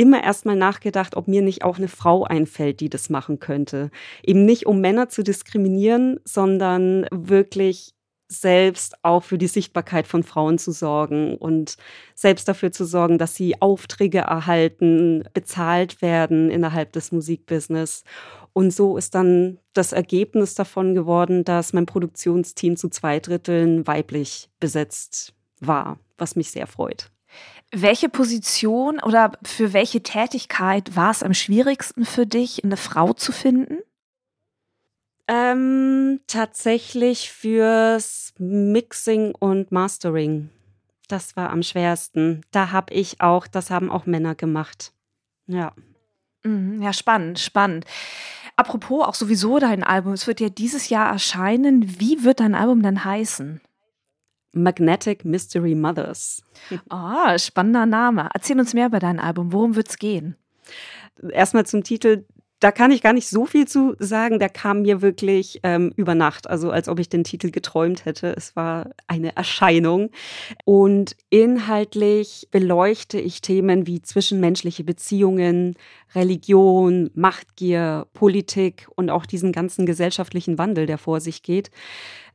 immer 0.00 0.24
erstmal 0.24 0.56
nachgedacht, 0.56 1.14
ob 1.14 1.28
mir 1.28 1.42
nicht 1.42 1.62
auch 1.62 1.76
eine 1.76 1.88
Frau 1.88 2.24
einfällt, 2.24 2.80
die 2.80 2.88
das 2.88 3.10
machen 3.10 3.38
könnte. 3.38 3.90
Eben 4.22 4.46
nicht, 4.46 4.64
um 4.64 4.80
Männer 4.80 5.10
zu 5.10 5.22
diskriminieren, 5.22 6.18
sondern 6.24 7.04
wirklich 7.10 7.92
selbst 8.28 8.94
auch 9.04 9.22
für 9.24 9.36
die 9.36 9.46
Sichtbarkeit 9.46 10.06
von 10.06 10.22
Frauen 10.22 10.56
zu 10.56 10.72
sorgen 10.72 11.36
und 11.36 11.76
selbst 12.14 12.48
dafür 12.48 12.72
zu 12.72 12.86
sorgen, 12.86 13.18
dass 13.18 13.34
sie 13.34 13.60
Aufträge 13.60 14.20
erhalten, 14.20 15.24
bezahlt 15.34 16.00
werden 16.00 16.50
innerhalb 16.50 16.94
des 16.94 17.12
Musikbusiness. 17.12 18.04
Und 18.54 18.72
so 18.72 18.96
ist 18.96 19.14
dann 19.14 19.58
das 19.74 19.92
Ergebnis 19.92 20.54
davon 20.54 20.94
geworden, 20.94 21.44
dass 21.44 21.74
mein 21.74 21.84
Produktionsteam 21.84 22.76
zu 22.76 22.88
zwei 22.88 23.20
Dritteln 23.20 23.86
weiblich 23.86 24.48
besetzt 24.60 25.34
war, 25.60 25.98
was 26.16 26.36
mich 26.36 26.52
sehr 26.52 26.66
freut. 26.66 27.10
Welche 27.72 28.08
Position 28.08 29.00
oder 29.00 29.32
für 29.42 29.72
welche 29.72 30.02
Tätigkeit 30.02 30.96
war 30.96 31.10
es 31.10 31.22
am 31.22 31.34
schwierigsten 31.34 32.04
für 32.04 32.26
dich, 32.26 32.64
eine 32.64 32.76
Frau 32.76 33.12
zu 33.12 33.32
finden? 33.32 33.78
Ähm, 35.28 36.20
tatsächlich 36.26 37.30
fürs 37.30 38.34
Mixing 38.38 39.32
und 39.38 39.70
Mastering. 39.70 40.50
Das 41.06 41.36
war 41.36 41.50
am 41.50 41.62
schwersten. 41.62 42.40
Da 42.50 42.72
habe 42.72 42.92
ich 42.92 43.20
auch, 43.20 43.46
das 43.46 43.70
haben 43.70 43.90
auch 43.90 44.06
Männer 44.06 44.34
gemacht. 44.34 44.92
Ja. 45.46 45.72
Mhm, 46.42 46.82
ja, 46.82 46.92
spannend, 46.92 47.38
spannend. 47.38 47.84
Apropos 48.56 49.06
auch 49.06 49.14
sowieso 49.14 49.58
dein 49.58 49.84
Album, 49.84 50.12
es 50.12 50.26
wird 50.26 50.40
ja 50.40 50.48
dieses 50.48 50.88
Jahr 50.88 51.10
erscheinen. 51.10 52.00
Wie 52.00 52.24
wird 52.24 52.40
dein 52.40 52.54
Album 52.54 52.82
denn 52.82 53.04
heißen? 53.04 53.60
Magnetic 54.52 55.24
Mystery 55.24 55.74
Mothers. 55.74 56.42
Ah, 56.88 57.34
oh, 57.34 57.38
spannender 57.38 57.86
Name. 57.86 58.28
Erzähl 58.34 58.58
uns 58.58 58.74
mehr 58.74 58.86
über 58.86 58.98
dein 58.98 59.20
Album. 59.20 59.52
Worum 59.52 59.76
wird 59.76 59.88
es 59.88 59.98
gehen? 59.98 60.36
Erstmal 61.30 61.66
zum 61.66 61.84
Titel. 61.84 62.24
Da 62.58 62.72
kann 62.72 62.90
ich 62.90 63.00
gar 63.00 63.14
nicht 63.14 63.28
so 63.28 63.46
viel 63.46 63.66
zu 63.66 63.94
sagen. 63.98 64.38
Der 64.38 64.50
kam 64.50 64.82
mir 64.82 65.00
wirklich 65.00 65.60
ähm, 65.62 65.92
über 65.96 66.14
Nacht, 66.14 66.48
also 66.48 66.70
als 66.70 66.88
ob 66.88 66.98
ich 66.98 67.08
den 67.08 67.24
Titel 67.24 67.50
geträumt 67.50 68.04
hätte. 68.04 68.34
Es 68.36 68.54
war 68.54 68.90
eine 69.06 69.34
Erscheinung. 69.34 70.10
Und 70.64 71.16
inhaltlich 71.30 72.48
beleuchte 72.50 73.18
ich 73.18 73.40
Themen 73.40 73.86
wie 73.86 74.02
zwischenmenschliche 74.02 74.84
Beziehungen, 74.84 75.76
Religion, 76.14 77.10
Machtgier, 77.14 78.06
Politik 78.12 78.88
und 78.94 79.08
auch 79.08 79.24
diesen 79.24 79.52
ganzen 79.52 79.86
gesellschaftlichen 79.86 80.58
Wandel, 80.58 80.84
der 80.84 80.98
vor 80.98 81.20
sich 81.20 81.42
geht 81.42 81.70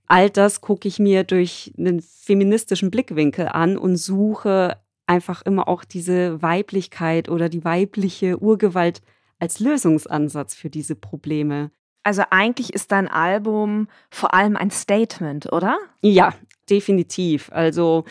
all 0.08 0.30
das 0.30 0.62
gucke 0.62 0.88
ich 0.88 1.00
mir 1.00 1.24
durch 1.24 1.74
einen 1.78 2.02
feministischen 2.02 2.92
Blickwinkel 2.92 3.48
an 3.48 3.78
und 3.78 3.98
suche 3.98 4.78
einfach 5.08 5.42
immer 5.44 5.68
auch 5.68 5.84
diese 5.84 6.42
Weiblichkeit 6.42 7.30
oder 7.30 7.50
die 7.50 7.64
weibliche 7.64 8.40
Urgewalt 8.40 9.02
als 9.40 9.60
Lösungsansatz 9.60 10.56
für 10.56 10.70
diese 10.70 10.96
Probleme. 10.96 11.72
Also 12.04 12.24
eigentlich 12.30 12.74
ist 12.74 12.92
dein 12.92 13.08
Album 13.08 13.88
vor 14.10 14.34
allem 14.34 14.56
ein 14.56 14.72
Statement, 14.72 15.52
oder? 15.52 15.78
Ja, 16.02 16.34
definitiv. 16.70 17.52
Also 17.52 18.06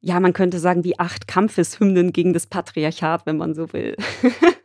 ja, 0.00 0.20
man 0.20 0.32
könnte 0.32 0.58
sagen, 0.58 0.84
wie 0.84 0.98
acht 0.98 1.28
Kampfeshymnen 1.28 2.12
gegen 2.12 2.32
das 2.32 2.46
Patriarchat, 2.46 3.26
wenn 3.26 3.36
man 3.36 3.54
so 3.54 3.72
will. 3.72 3.96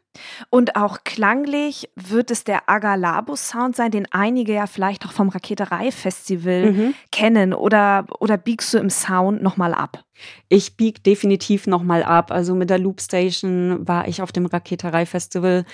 Und 0.50 0.75
auch 0.75 1.03
klanglich 1.03 1.89
wird 1.96 2.32
es 2.32 2.43
der 2.43 2.70
Agalabo-Sound 2.70 3.75
sein, 3.75 3.91
den 3.91 4.08
einige 4.12 4.53
ja 4.53 4.67
vielleicht 4.67 5.05
auch 5.05 5.12
vom 5.12 5.29
Raketerei-Festival 5.29 6.72
mhm. 6.72 6.93
kennen. 7.12 7.53
Oder, 7.53 8.05
oder 8.20 8.38
biegst 8.38 8.74
du 8.74 8.77
im 8.77 8.89
Sound 8.89 9.41
nochmal 9.41 9.74
ab? 9.74 10.03
Ich 10.50 10.77
bieg 10.77 11.03
definitiv 11.03 11.67
nochmal 11.67 12.03
ab. 12.03 12.32
Also 12.32 12.55
mit 12.55 12.70
der 12.70 12.79
Loopstation 12.79 13.88
war 13.88 14.08
ich 14.08 14.22
auf 14.22 14.32
dem 14.32 14.46
Raketerei-Festival 14.46 15.65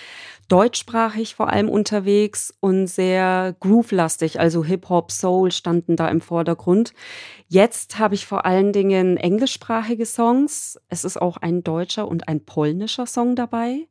deutschsprachig 0.49 1.35
vor 1.35 1.49
allem 1.49 1.69
unterwegs 1.69 2.53
und 2.59 2.87
sehr 2.87 3.55
groove-lastig. 3.59 4.39
Also 4.39 4.65
Hip-Hop, 4.65 5.11
Soul 5.11 5.51
standen 5.51 5.95
da 5.95 6.09
im 6.09 6.19
Vordergrund. 6.19 6.93
Jetzt 7.47 7.99
habe 7.99 8.15
ich 8.15 8.25
vor 8.25 8.45
allen 8.45 8.73
Dingen 8.73 9.17
englischsprachige 9.17 10.05
Songs. 10.05 10.79
Es 10.89 11.05
ist 11.05 11.21
auch 11.21 11.37
ein 11.37 11.63
deutscher 11.63 12.07
und 12.07 12.27
ein 12.27 12.43
polnischer 12.43 13.05
Song 13.05 13.35
dabei. 13.35 13.87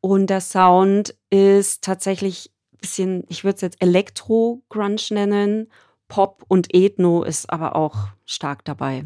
Und 0.00 0.28
der 0.28 0.40
Sound 0.40 1.14
ist 1.30 1.82
tatsächlich 1.82 2.52
ein 2.72 2.78
bisschen, 2.78 3.24
ich 3.28 3.44
würde 3.44 3.56
es 3.56 3.62
jetzt 3.62 3.82
Elektro-Grunge 3.82 4.96
nennen. 5.10 5.70
Pop 6.08 6.44
und 6.48 6.74
Ethno 6.74 7.22
ist 7.22 7.50
aber 7.50 7.74
auch 7.74 8.08
stark 8.24 8.64
dabei. 8.64 9.04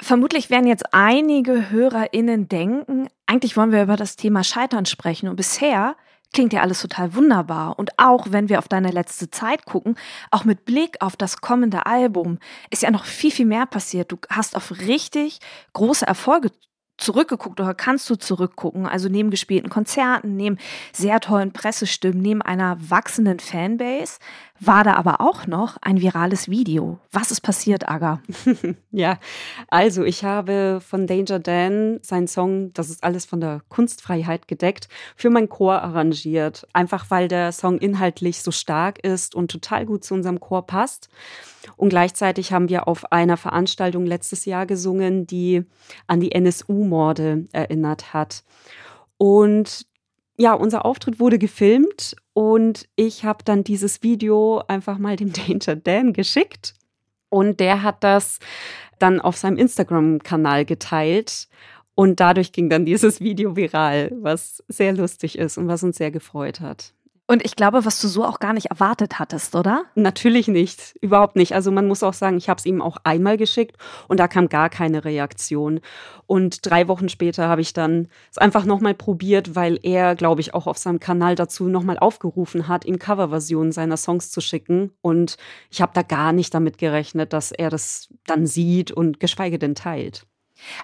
Vermutlich 0.00 0.50
werden 0.50 0.66
jetzt 0.66 0.92
einige 0.92 1.70
HörerInnen 1.70 2.48
denken, 2.48 3.08
eigentlich 3.26 3.56
wollen 3.56 3.72
wir 3.72 3.82
über 3.82 3.96
das 3.96 4.16
Thema 4.16 4.44
Scheitern 4.44 4.84
sprechen. 4.84 5.28
Und 5.28 5.36
bisher 5.36 5.96
klingt 6.34 6.52
ja 6.52 6.60
alles 6.60 6.82
total 6.82 7.14
wunderbar. 7.14 7.78
Und 7.78 7.98
auch 7.98 8.26
wenn 8.30 8.48
wir 8.50 8.58
auf 8.58 8.68
deine 8.68 8.90
letzte 8.90 9.30
Zeit 9.30 9.64
gucken, 9.64 9.96
auch 10.30 10.44
mit 10.44 10.66
Blick 10.66 10.96
auf 11.00 11.16
das 11.16 11.40
kommende 11.40 11.86
Album, 11.86 12.38
ist 12.70 12.82
ja 12.82 12.90
noch 12.90 13.06
viel, 13.06 13.30
viel 13.30 13.46
mehr 13.46 13.64
passiert. 13.64 14.12
Du 14.12 14.18
hast 14.28 14.54
auf 14.54 14.70
richtig 14.80 15.38
große 15.72 16.06
Erfolge 16.06 16.50
zurückgeguckt 16.98 17.60
oder 17.60 17.74
kannst 17.74 18.08
du 18.08 18.16
zurückgucken? 18.16 18.86
Also 18.86 19.08
neben 19.08 19.30
gespielten 19.30 19.68
Konzerten, 19.68 20.36
neben 20.36 20.58
sehr 20.92 21.20
tollen 21.20 21.52
Pressestimmen, 21.52 22.20
neben 22.20 22.42
einer 22.42 22.78
wachsenden 22.90 23.38
Fanbase, 23.38 24.18
war 24.60 24.84
da 24.84 24.94
aber 24.94 25.20
auch 25.20 25.46
noch 25.46 25.76
ein 25.80 26.00
virales 26.00 26.48
Video. 26.48 26.98
Was 27.12 27.30
ist 27.30 27.40
passiert, 27.40 27.88
Aga? 27.88 28.22
ja, 28.90 29.18
also 29.68 30.04
ich 30.04 30.24
habe 30.24 30.80
von 30.86 31.06
Danger 31.06 31.38
Dan 31.38 31.98
seinen 32.02 32.28
Song, 32.28 32.72
das 32.72 32.90
ist 32.90 33.04
alles 33.04 33.26
von 33.26 33.40
der 33.40 33.62
Kunstfreiheit 33.68 34.48
gedeckt, 34.48 34.88
für 35.16 35.30
meinen 35.30 35.48
Chor 35.48 35.82
arrangiert. 35.82 36.66
Einfach 36.72 37.10
weil 37.10 37.28
der 37.28 37.52
Song 37.52 37.78
inhaltlich 37.78 38.42
so 38.42 38.50
stark 38.50 38.98
ist 39.04 39.34
und 39.34 39.50
total 39.50 39.86
gut 39.86 40.04
zu 40.04 40.14
unserem 40.14 40.40
Chor 40.40 40.66
passt. 40.66 41.08
Und 41.76 41.90
gleichzeitig 41.90 42.52
haben 42.52 42.68
wir 42.68 42.88
auf 42.88 43.12
einer 43.12 43.36
Veranstaltung 43.36 44.06
letztes 44.06 44.44
Jahr 44.44 44.66
gesungen, 44.66 45.26
die 45.26 45.64
an 46.06 46.20
die 46.20 46.32
NSU-Morde 46.32 47.46
erinnert 47.52 48.14
hat. 48.14 48.44
Und 49.18 49.86
ja, 50.36 50.52
unser 50.54 50.84
Auftritt 50.84 51.18
wurde 51.20 51.38
gefilmt 51.38 52.16
und 52.32 52.88
ich 52.96 53.24
habe 53.24 53.44
dann 53.44 53.64
dieses 53.64 54.02
Video 54.02 54.62
einfach 54.68 54.98
mal 54.98 55.16
dem 55.16 55.32
Danger 55.34 55.76
Dan 55.76 56.12
geschickt. 56.12 56.74
Und 57.28 57.60
der 57.60 57.82
hat 57.82 58.04
das 58.04 58.38
dann 58.98 59.20
auf 59.20 59.36
seinem 59.36 59.56
Instagram-Kanal 59.56 60.64
geteilt. 60.64 61.48
Und 61.94 62.20
dadurch 62.20 62.52
ging 62.52 62.68
dann 62.68 62.84
dieses 62.84 63.20
Video 63.20 63.56
viral, 63.56 64.12
was 64.20 64.62
sehr 64.68 64.92
lustig 64.92 65.38
ist 65.38 65.56
und 65.56 65.66
was 65.66 65.82
uns 65.82 65.96
sehr 65.96 66.10
gefreut 66.10 66.60
hat. 66.60 66.92
Und 67.28 67.44
ich 67.44 67.56
glaube, 67.56 67.84
was 67.84 68.00
du 68.00 68.06
so 68.06 68.24
auch 68.24 68.38
gar 68.38 68.52
nicht 68.52 68.66
erwartet 68.66 69.18
hattest, 69.18 69.56
oder? 69.56 69.84
Natürlich 69.96 70.46
nicht, 70.46 70.94
überhaupt 71.00 71.34
nicht. 71.34 71.54
Also 71.54 71.72
man 71.72 71.88
muss 71.88 72.04
auch 72.04 72.14
sagen, 72.14 72.36
ich 72.36 72.48
habe 72.48 72.58
es 72.58 72.66
ihm 72.66 72.80
auch 72.80 72.98
einmal 73.02 73.36
geschickt 73.36 73.76
und 74.06 74.20
da 74.20 74.28
kam 74.28 74.48
gar 74.48 74.70
keine 74.70 75.04
Reaktion. 75.04 75.80
Und 76.26 76.64
drei 76.64 76.86
Wochen 76.86 77.08
später 77.08 77.48
habe 77.48 77.62
ich 77.62 77.72
dann 77.72 78.06
es 78.30 78.38
einfach 78.38 78.64
nochmal 78.64 78.94
probiert, 78.94 79.56
weil 79.56 79.80
er, 79.82 80.14
glaube 80.14 80.40
ich, 80.40 80.54
auch 80.54 80.68
auf 80.68 80.78
seinem 80.78 81.00
Kanal 81.00 81.34
dazu 81.34 81.68
nochmal 81.68 81.98
aufgerufen 81.98 82.68
hat, 82.68 82.84
ihm 82.84 83.00
Coverversionen 83.00 83.72
seiner 83.72 83.96
Songs 83.96 84.30
zu 84.30 84.40
schicken. 84.40 84.92
Und 85.02 85.36
ich 85.70 85.82
habe 85.82 85.92
da 85.94 86.02
gar 86.02 86.32
nicht 86.32 86.54
damit 86.54 86.78
gerechnet, 86.78 87.32
dass 87.32 87.50
er 87.50 87.70
das 87.70 88.08
dann 88.26 88.46
sieht 88.46 88.92
und 88.92 89.18
geschweige 89.18 89.58
denn 89.58 89.74
teilt. 89.74 90.26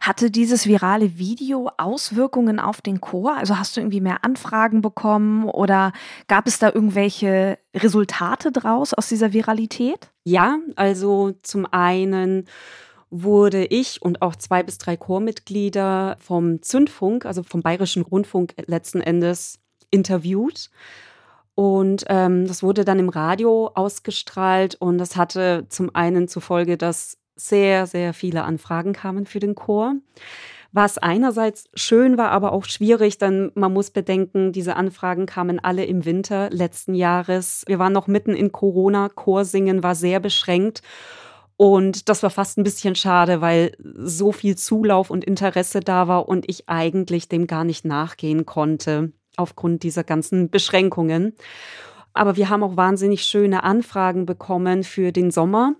Hatte 0.00 0.30
dieses 0.30 0.66
virale 0.66 1.18
Video 1.18 1.70
Auswirkungen 1.78 2.58
auf 2.60 2.80
den 2.80 3.00
Chor? 3.00 3.36
Also 3.36 3.58
hast 3.58 3.76
du 3.76 3.80
irgendwie 3.80 4.00
mehr 4.00 4.24
Anfragen 4.24 4.82
bekommen 4.82 5.44
oder 5.44 5.92
gab 6.28 6.46
es 6.46 6.58
da 6.58 6.70
irgendwelche 6.72 7.58
Resultate 7.74 8.52
draus 8.52 8.94
aus 8.94 9.08
dieser 9.08 9.32
Viralität? 9.32 10.10
Ja, 10.24 10.58
also 10.76 11.32
zum 11.42 11.66
einen 11.70 12.46
wurde 13.10 13.66
ich 13.66 14.00
und 14.00 14.22
auch 14.22 14.36
zwei 14.36 14.62
bis 14.62 14.78
drei 14.78 14.96
Chormitglieder 14.96 16.16
vom 16.18 16.62
Zündfunk, 16.62 17.26
also 17.26 17.42
vom 17.42 17.60
Bayerischen 17.60 18.02
Rundfunk 18.02 18.54
letzten 18.66 19.02
Endes 19.02 19.60
interviewt. 19.90 20.70
Und 21.54 22.04
ähm, 22.08 22.46
das 22.46 22.62
wurde 22.62 22.84
dann 22.86 22.98
im 22.98 23.10
Radio 23.10 23.70
ausgestrahlt 23.74 24.74
und 24.76 24.96
das 24.96 25.16
hatte 25.16 25.66
zum 25.68 25.94
einen 25.94 26.26
zur 26.26 26.40
Folge, 26.40 26.78
dass 26.78 27.18
sehr, 27.48 27.86
sehr 27.86 28.14
viele 28.14 28.44
Anfragen 28.44 28.92
kamen 28.92 29.26
für 29.26 29.40
den 29.40 29.54
Chor. 29.54 29.94
Was 30.74 30.96
einerseits 30.96 31.68
schön 31.74 32.16
war, 32.16 32.30
aber 32.30 32.52
auch 32.52 32.64
schwierig, 32.64 33.18
denn 33.18 33.52
man 33.54 33.74
muss 33.74 33.90
bedenken, 33.90 34.52
diese 34.52 34.74
Anfragen 34.74 35.26
kamen 35.26 35.60
alle 35.60 35.84
im 35.84 36.06
Winter 36.06 36.48
letzten 36.48 36.94
Jahres. 36.94 37.62
Wir 37.66 37.78
waren 37.78 37.92
noch 37.92 38.06
mitten 38.06 38.34
in 38.34 38.52
Corona, 38.52 39.10
Chorsingen 39.10 39.82
war 39.82 39.94
sehr 39.94 40.18
beschränkt. 40.18 40.80
Und 41.58 42.08
das 42.08 42.22
war 42.22 42.30
fast 42.30 42.56
ein 42.56 42.64
bisschen 42.64 42.94
schade, 42.94 43.42
weil 43.42 43.76
so 43.78 44.32
viel 44.32 44.56
Zulauf 44.56 45.10
und 45.10 45.24
Interesse 45.24 45.80
da 45.80 46.08
war 46.08 46.26
und 46.26 46.48
ich 46.48 46.68
eigentlich 46.70 47.28
dem 47.28 47.46
gar 47.46 47.64
nicht 47.64 47.84
nachgehen 47.84 48.46
konnte 48.46 49.12
aufgrund 49.36 49.82
dieser 49.82 50.04
ganzen 50.04 50.48
Beschränkungen. 50.48 51.34
Aber 52.14 52.36
wir 52.36 52.48
haben 52.48 52.62
auch 52.62 52.76
wahnsinnig 52.76 53.24
schöne 53.24 53.62
Anfragen 53.62 54.24
bekommen 54.24 54.84
für 54.84 55.12
den 55.12 55.30
Sommer 55.30 55.74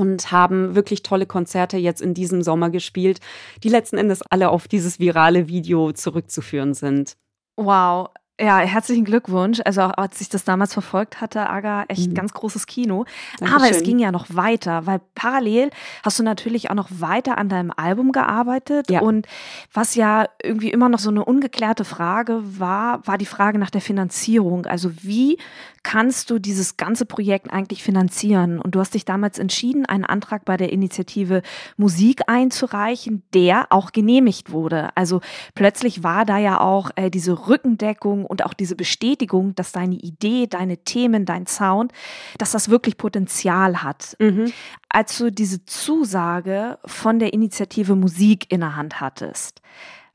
und 0.00 0.32
haben 0.32 0.74
wirklich 0.74 1.02
tolle 1.02 1.26
Konzerte 1.26 1.76
jetzt 1.76 2.00
in 2.00 2.14
diesem 2.14 2.42
Sommer 2.42 2.70
gespielt, 2.70 3.20
die 3.62 3.68
letzten 3.68 3.98
Endes 3.98 4.22
alle 4.30 4.48
auf 4.48 4.66
dieses 4.66 4.98
virale 4.98 5.46
Video 5.46 5.92
zurückzuführen 5.92 6.72
sind. 6.72 7.18
Wow, 7.56 8.08
ja, 8.40 8.58
herzlichen 8.58 9.04
Glückwunsch. 9.04 9.60
Also 9.64 9.82
auch 9.82 9.92
als 9.98 10.20
ich 10.20 10.28
das 10.28 10.44
damals 10.44 10.72
verfolgt 10.72 11.20
hatte, 11.20 11.48
Aga, 11.48 11.84
echt 11.88 12.10
mhm. 12.10 12.14
ganz 12.14 12.32
großes 12.32 12.66
Kino. 12.66 13.04
Dankeschön. 13.38 13.62
Aber 13.62 13.70
es 13.70 13.82
ging 13.82 13.98
ja 13.98 14.10
noch 14.10 14.26
weiter, 14.30 14.86
weil 14.86 15.00
parallel 15.14 15.70
hast 16.02 16.18
du 16.18 16.22
natürlich 16.22 16.70
auch 16.70 16.74
noch 16.74 16.88
weiter 16.90 17.38
an 17.38 17.48
deinem 17.48 17.72
Album 17.76 18.12
gearbeitet. 18.12 18.90
Ja. 18.90 19.00
Und 19.00 19.26
was 19.72 19.94
ja 19.94 20.26
irgendwie 20.42 20.70
immer 20.70 20.88
noch 20.88 20.98
so 20.98 21.10
eine 21.10 21.24
ungeklärte 21.24 21.84
Frage 21.84 22.40
war, 22.58 23.06
war 23.06 23.18
die 23.18 23.26
Frage 23.26 23.58
nach 23.58 23.70
der 23.70 23.80
Finanzierung. 23.80 24.66
Also 24.66 24.90
wie 25.02 25.38
kannst 25.82 26.30
du 26.30 26.38
dieses 26.38 26.76
ganze 26.76 27.06
Projekt 27.06 27.52
eigentlich 27.52 27.82
finanzieren? 27.82 28.58
Und 28.58 28.74
du 28.74 28.80
hast 28.80 28.94
dich 28.94 29.04
damals 29.04 29.38
entschieden, 29.38 29.86
einen 29.86 30.04
Antrag 30.04 30.44
bei 30.44 30.56
der 30.56 30.72
Initiative 30.72 31.42
Musik 31.76 32.22
einzureichen, 32.26 33.22
der 33.34 33.66
auch 33.70 33.92
genehmigt 33.92 34.52
wurde. 34.52 34.90
Also 34.94 35.20
plötzlich 35.54 36.02
war 36.02 36.24
da 36.24 36.38
ja 36.38 36.60
auch 36.60 36.90
äh, 36.96 37.10
diese 37.10 37.48
Rückendeckung 37.48 38.26
und 38.30 38.44
auch 38.44 38.54
diese 38.54 38.76
Bestätigung, 38.76 39.56
dass 39.56 39.72
deine 39.72 39.96
Idee, 39.96 40.46
deine 40.46 40.78
Themen, 40.78 41.26
dein 41.26 41.46
Sound, 41.46 41.92
dass 42.38 42.52
das 42.52 42.70
wirklich 42.70 42.96
Potenzial 42.96 43.82
hat. 43.82 44.16
Mhm. 44.20 44.52
Als 44.88 45.18
du 45.18 45.30
diese 45.30 45.64
Zusage 45.66 46.78
von 46.84 47.18
der 47.18 47.32
Initiative 47.32 47.96
Musik 47.96 48.50
in 48.52 48.60
der 48.60 48.76
Hand 48.76 49.00
hattest, 49.00 49.62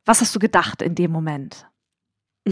was 0.05 0.21
hast 0.21 0.33
du 0.33 0.39
gedacht 0.39 0.81
in 0.81 0.95
dem 0.95 1.11
Moment? 1.11 1.67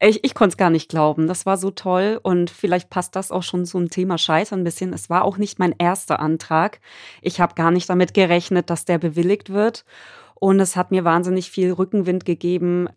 ich 0.00 0.24
ich 0.24 0.34
konnte 0.34 0.54
es 0.54 0.56
gar 0.58 0.70
nicht 0.70 0.90
glauben. 0.90 1.26
Das 1.26 1.46
war 1.46 1.56
so 1.56 1.70
toll 1.70 2.20
und 2.22 2.50
vielleicht 2.50 2.90
passt 2.90 3.16
das 3.16 3.30
auch 3.30 3.44
schon 3.44 3.64
zum 3.64 3.88
Thema 3.88 4.18
Scheitern 4.18 4.60
ein 4.60 4.64
bisschen. 4.64 4.92
Es 4.92 5.08
war 5.08 5.24
auch 5.24 5.38
nicht 5.38 5.58
mein 5.58 5.74
erster 5.78 6.20
Antrag. 6.20 6.80
Ich 7.22 7.40
habe 7.40 7.54
gar 7.54 7.70
nicht 7.70 7.88
damit 7.88 8.12
gerechnet, 8.12 8.68
dass 8.68 8.84
der 8.84 8.98
bewilligt 8.98 9.50
wird. 9.50 9.84
Und 10.34 10.60
es 10.60 10.76
hat 10.76 10.90
mir 10.90 11.04
wahnsinnig 11.04 11.50
viel 11.50 11.72
Rückenwind 11.72 12.26
gegeben, 12.26 12.88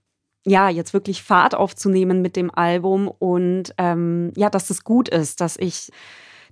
ja, 0.46 0.70
jetzt 0.70 0.94
wirklich 0.94 1.24
Fahrt 1.24 1.56
aufzunehmen 1.56 2.22
mit 2.22 2.36
dem 2.36 2.50
Album 2.54 3.08
und 3.08 3.74
ähm, 3.78 4.32
ja, 4.36 4.50
dass 4.50 4.70
es 4.70 4.84
gut 4.84 5.10
ist, 5.10 5.42
dass 5.42 5.58
ich 5.58 5.92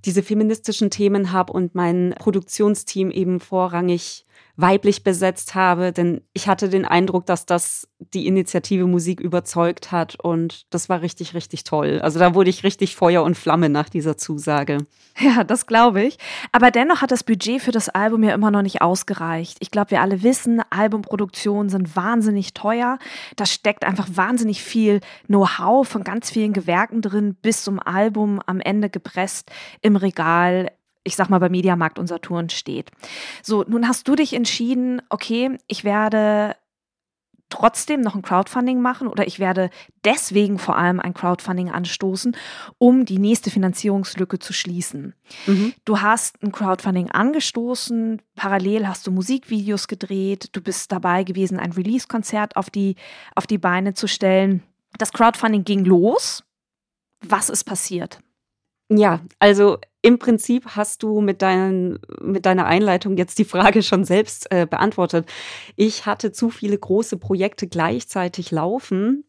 diese 0.06 0.24
feministischen 0.24 0.89
Themen 0.89 1.32
habe 1.32 1.53
und 1.53 1.74
mein 1.74 2.13
Produktionsteam 2.20 3.12
eben 3.12 3.39
vorrangig 3.39 4.25
weiblich 4.58 5.03
besetzt 5.03 5.53
habe, 5.53 5.94
denn 5.94 6.22
ich 6.34 6.48
hatte 6.48 6.67
den 6.67 6.84
Eindruck, 6.84 7.27
dass 7.27 7.46
das 7.46 7.88
die 8.00 8.25
Initiative 8.25 8.88
Musik 8.88 9.20
überzeugt 9.20 9.91
hat 9.91 10.20
und 10.20 10.65
das 10.74 10.89
war 10.89 11.01
richtig, 11.03 11.36
richtig 11.36 11.63
toll. 11.63 12.00
Also 12.01 12.17
da 12.17 12.34
wurde 12.34 12.50
ich 12.50 12.63
richtig 12.63 12.96
Feuer 12.96 13.24
und 13.24 13.38
Flamme 13.38 13.70
nach 13.70 13.88
dieser 13.88 14.17
Zusage. 14.17 14.79
Ja, 15.20 15.44
das 15.44 15.65
glaube 15.65 16.03
ich. 16.03 16.17
Aber 16.51 16.70
dennoch 16.70 17.01
hat 17.01 17.12
das 17.12 17.24
Budget 17.24 17.62
für 17.62 17.72
das 17.72 17.89
Album 17.89 18.24
ja 18.24 18.34
immer 18.34 18.51
noch 18.51 18.62
nicht 18.62 18.82
ausgereicht. 18.82 19.58
Ich 19.62 19.72
glaube, 19.72 19.91
wir 19.91 20.01
alle 20.01 20.22
wissen, 20.22 20.62
Albumproduktionen 20.70 21.70
sind 21.70 21.96
wahnsinnig 21.96 22.53
teuer. 22.53 23.00
Da 23.36 23.46
steckt 23.46 23.84
einfach 23.84 24.08
wahnsinnig 24.12 24.63
viel 24.63 25.01
Know-how 25.25 25.88
von 25.88 26.03
ganz 26.03 26.29
vielen 26.29 26.53
Gewerken 26.53 27.01
drin, 27.01 27.36
bis 27.41 27.63
zum 27.63 27.79
Album 27.79 28.39
am 28.46 28.60
Ende 28.60 28.89
gepresst 28.89 29.51
im 29.82 29.96
Regal 29.96 30.72
ich 31.07 31.15
sag 31.15 31.29
mal, 31.29 31.39
bei 31.39 31.49
Mediamarkt 31.49 31.97
und 31.97 32.07
Saturn 32.07 32.49
steht. 32.49 32.91
So, 33.41 33.63
nun 33.67 33.87
hast 33.87 34.07
du 34.07 34.15
dich 34.15 34.33
entschieden, 34.33 35.01
okay, 35.09 35.57
ich 35.67 35.83
werde 35.83 36.55
trotzdem 37.49 38.01
noch 38.01 38.15
ein 38.15 38.21
Crowdfunding 38.21 38.81
machen 38.81 39.07
oder 39.07 39.25
ich 39.25 39.39
werde 39.39 39.69
deswegen 40.03 40.59
vor 40.59 40.77
allem 40.77 40.99
ein 40.99 41.13
Crowdfunding 41.13 41.71
anstoßen, 41.71 42.35
um 42.77 43.05
die 43.05 43.19
nächste 43.19 43.49
Finanzierungslücke 43.49 44.39
zu 44.39 44.51
schließen. 44.51 45.13
Mhm. 45.45 45.73
Du 45.85 46.01
hast 46.01 46.43
ein 46.43 46.51
Crowdfunding 46.51 47.09
angestoßen, 47.09 48.21
parallel 48.35 48.87
hast 48.87 49.07
du 49.07 49.11
Musikvideos 49.11 49.87
gedreht, 49.87 50.49
du 50.51 50.61
bist 50.61 50.91
dabei 50.91 51.23
gewesen, 51.23 51.57
ein 51.57 51.71
Release-Konzert 51.71 52.57
auf 52.57 52.69
die, 52.69 52.95
auf 53.33 53.47
die 53.47 53.57
Beine 53.57 53.93
zu 53.93 54.07
stellen. 54.07 54.63
Das 54.97 55.13
Crowdfunding 55.13 55.63
ging 55.63 55.85
los. 55.85 56.43
Was 57.21 57.49
ist 57.49 57.63
passiert? 57.63 58.19
Ja, 58.89 59.20
also 59.39 59.77
im 60.01 60.17
Prinzip 60.17 60.65
hast 60.77 61.03
du 61.03 61.20
mit, 61.20 61.41
deinen, 61.41 62.00
mit 62.22 62.46
deiner 62.46 62.65
Einleitung 62.65 63.17
jetzt 63.17 63.38
die 63.39 63.46
Frage 63.46 63.84
schon 63.84 64.06
selbst 64.06 64.50
äh, 64.51 64.65
beantwortet. 64.65 65.27
Ich 65.75 66.06
hatte 66.06 66.32
zu 66.32 66.50
viele 66.50 66.77
große 66.77 67.17
Projekte 67.17 67.67
gleichzeitig 67.67 68.51
laufen 68.51 69.25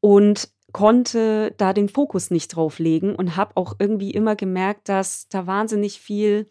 und 0.00 0.48
konnte 0.72 1.54
da 1.56 1.72
den 1.72 1.88
Fokus 1.88 2.30
nicht 2.30 2.48
drauf 2.48 2.78
legen 2.78 3.14
und 3.14 3.36
habe 3.36 3.56
auch 3.56 3.76
irgendwie 3.78 4.10
immer 4.10 4.36
gemerkt, 4.36 4.88
dass 4.88 5.28
da 5.28 5.46
wahnsinnig 5.46 6.00
viel 6.00 6.46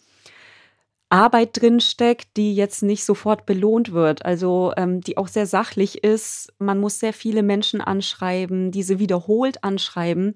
Arbeit 1.10 1.62
drin 1.62 1.80
steckt, 1.80 2.36
die 2.36 2.54
jetzt 2.56 2.84
nicht 2.84 3.06
sofort 3.06 3.46
belohnt 3.46 3.94
wird. 3.94 4.26
Also 4.26 4.74
ähm, 4.76 5.02
die 5.02 5.18
auch 5.18 5.28
sehr 5.28 5.46
sachlich 5.46 6.04
ist. 6.04 6.54
Man 6.60 6.80
muss 6.80 7.00
sehr 7.00 7.14
viele 7.14 7.44
Menschen 7.44 7.80
anschreiben, 7.80 8.72
diese 8.72 9.00
wiederholt 9.00 9.64
anschreiben. 9.64 10.36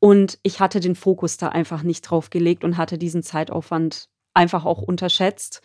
Und 0.00 0.38
ich 0.42 0.60
hatte 0.60 0.80
den 0.80 0.94
Fokus 0.94 1.36
da 1.36 1.48
einfach 1.48 1.82
nicht 1.82 2.02
drauf 2.02 2.30
gelegt 2.30 2.64
und 2.64 2.76
hatte 2.76 2.98
diesen 2.98 3.22
Zeitaufwand 3.22 4.08
einfach 4.34 4.64
auch 4.64 4.82
unterschätzt. 4.82 5.60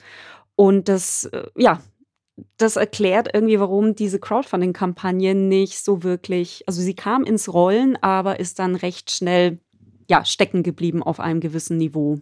Und 0.56 0.90
das, 0.90 1.26
äh, 1.26 1.46
ja, 1.56 1.80
das 2.58 2.76
erklärt 2.76 3.30
irgendwie, 3.34 3.60
warum 3.60 3.96
diese 3.96 4.20
Crowdfunding-Kampagne 4.20 5.36
nicht 5.36 5.84
so 5.84 6.04
wirklich, 6.04 6.64
also 6.68 6.82
sie 6.82 6.96
kam 6.96 7.24
ins 7.24 7.54
Rollen, 7.54 8.02
aber 8.02 8.40
ist 8.40 8.60
dann 8.60 8.76
recht 8.76 9.12
schnell, 9.12 9.60
ja, 10.10 10.26
stecken 10.26 10.64
geblieben 10.64 11.04
auf 11.04 11.20
einem 11.20 11.40
gewissen 11.40 11.78
Niveau. 11.78 12.20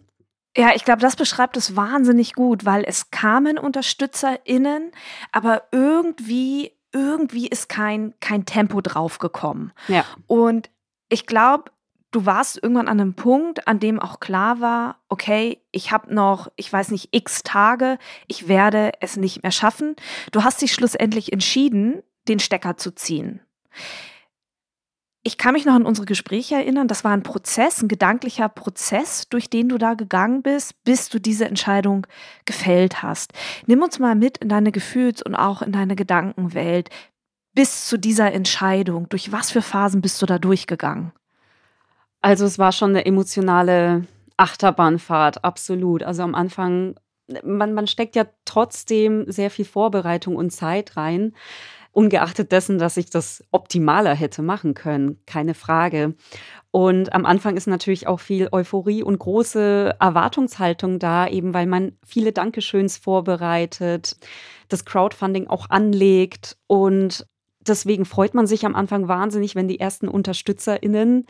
Ja, 0.56 0.72
ich 0.74 0.84
glaube, 0.84 1.00
das 1.00 1.16
beschreibt 1.16 1.56
es 1.56 1.76
wahnsinnig 1.76 2.34
gut, 2.34 2.66
weil 2.66 2.84
es 2.84 3.10
kamen 3.10 3.58
UnterstützerInnen, 3.58 4.90
aber 5.32 5.62
irgendwie, 5.72 6.72
irgendwie 6.92 7.48
ist 7.48 7.70
kein, 7.70 8.12
kein 8.20 8.44
Tempo 8.44 8.82
draufgekommen. 8.82 9.72
Ja. 9.88 10.04
Und 10.26 10.68
ich 11.08 11.26
glaube, 11.26 11.70
du 12.12 12.26
warst 12.26 12.62
irgendwann 12.62 12.88
an 12.88 13.00
einem 13.00 13.14
Punkt, 13.14 13.66
an 13.66 13.80
dem 13.80 13.98
auch 13.98 14.20
klar 14.20 14.60
war, 14.60 15.00
okay, 15.08 15.60
ich 15.72 15.90
habe 15.90 16.14
noch, 16.14 16.52
ich 16.56 16.72
weiß 16.72 16.90
nicht, 16.90 17.08
x 17.10 17.42
Tage, 17.42 17.98
ich 18.28 18.46
werde 18.46 18.92
es 19.00 19.16
nicht 19.16 19.42
mehr 19.42 19.50
schaffen. 19.50 19.96
Du 20.30 20.44
hast 20.44 20.62
dich 20.62 20.72
schlussendlich 20.72 21.32
entschieden, 21.32 22.02
den 22.28 22.38
Stecker 22.38 22.76
zu 22.76 22.94
ziehen. 22.94 23.40
Ich 25.24 25.38
kann 25.38 25.52
mich 25.52 25.64
noch 25.64 25.74
an 25.74 25.86
unsere 25.86 26.04
Gespräche 26.04 26.56
erinnern. 26.56 26.88
Das 26.88 27.04
war 27.04 27.12
ein 27.12 27.22
Prozess, 27.22 27.80
ein 27.80 27.88
gedanklicher 27.88 28.48
Prozess, 28.48 29.28
durch 29.28 29.48
den 29.48 29.68
du 29.68 29.78
da 29.78 29.94
gegangen 29.94 30.42
bist, 30.42 30.82
bis 30.82 31.08
du 31.08 31.20
diese 31.20 31.44
Entscheidung 31.44 32.06
gefällt 32.44 33.02
hast. 33.02 33.32
Nimm 33.66 33.82
uns 33.82 34.00
mal 34.00 34.16
mit 34.16 34.38
in 34.38 34.48
deine 34.48 34.72
Gefühls- 34.72 35.22
und 35.22 35.36
auch 35.36 35.62
in 35.62 35.70
deine 35.70 35.94
Gedankenwelt 35.94 36.90
bis 37.54 37.86
zu 37.86 37.98
dieser 37.98 38.32
Entscheidung. 38.32 39.08
Durch 39.10 39.30
was 39.30 39.52
für 39.52 39.62
Phasen 39.62 40.00
bist 40.00 40.20
du 40.22 40.26
da 40.26 40.40
durchgegangen? 40.40 41.12
Also 42.22 42.44
es 42.44 42.58
war 42.58 42.72
schon 42.72 42.90
eine 42.90 43.04
emotionale 43.04 44.06
Achterbahnfahrt, 44.36 45.44
absolut. 45.44 46.02
Also 46.04 46.22
am 46.22 46.34
Anfang, 46.34 46.94
man, 47.44 47.74
man 47.74 47.86
steckt 47.86 48.16
ja 48.16 48.24
trotzdem 48.44 49.30
sehr 49.30 49.50
viel 49.50 49.64
Vorbereitung 49.64 50.36
und 50.36 50.50
Zeit 50.50 50.96
rein, 50.96 51.34
ungeachtet 51.90 52.52
dessen, 52.52 52.78
dass 52.78 52.96
ich 52.96 53.10
das 53.10 53.44
optimaler 53.50 54.14
hätte 54.14 54.40
machen 54.40 54.74
können, 54.74 55.20
keine 55.26 55.54
Frage. 55.54 56.14
Und 56.70 57.12
am 57.12 57.26
Anfang 57.26 57.56
ist 57.56 57.66
natürlich 57.66 58.06
auch 58.06 58.20
viel 58.20 58.48
Euphorie 58.50 59.02
und 59.02 59.18
große 59.18 59.96
Erwartungshaltung 60.00 60.98
da, 60.98 61.26
eben 61.26 61.52
weil 61.52 61.66
man 61.66 61.92
viele 62.06 62.32
Dankeschöns 62.32 62.96
vorbereitet, 62.96 64.16
das 64.68 64.84
Crowdfunding 64.86 65.48
auch 65.48 65.68
anlegt 65.68 66.56
und 66.66 67.26
deswegen 67.60 68.04
freut 68.06 68.34
man 68.34 68.46
sich 68.46 68.64
am 68.64 68.74
Anfang 68.74 69.06
wahnsinnig, 69.06 69.54
wenn 69.54 69.68
die 69.68 69.78
ersten 69.78 70.08
UnterstützerInnen 70.08 71.26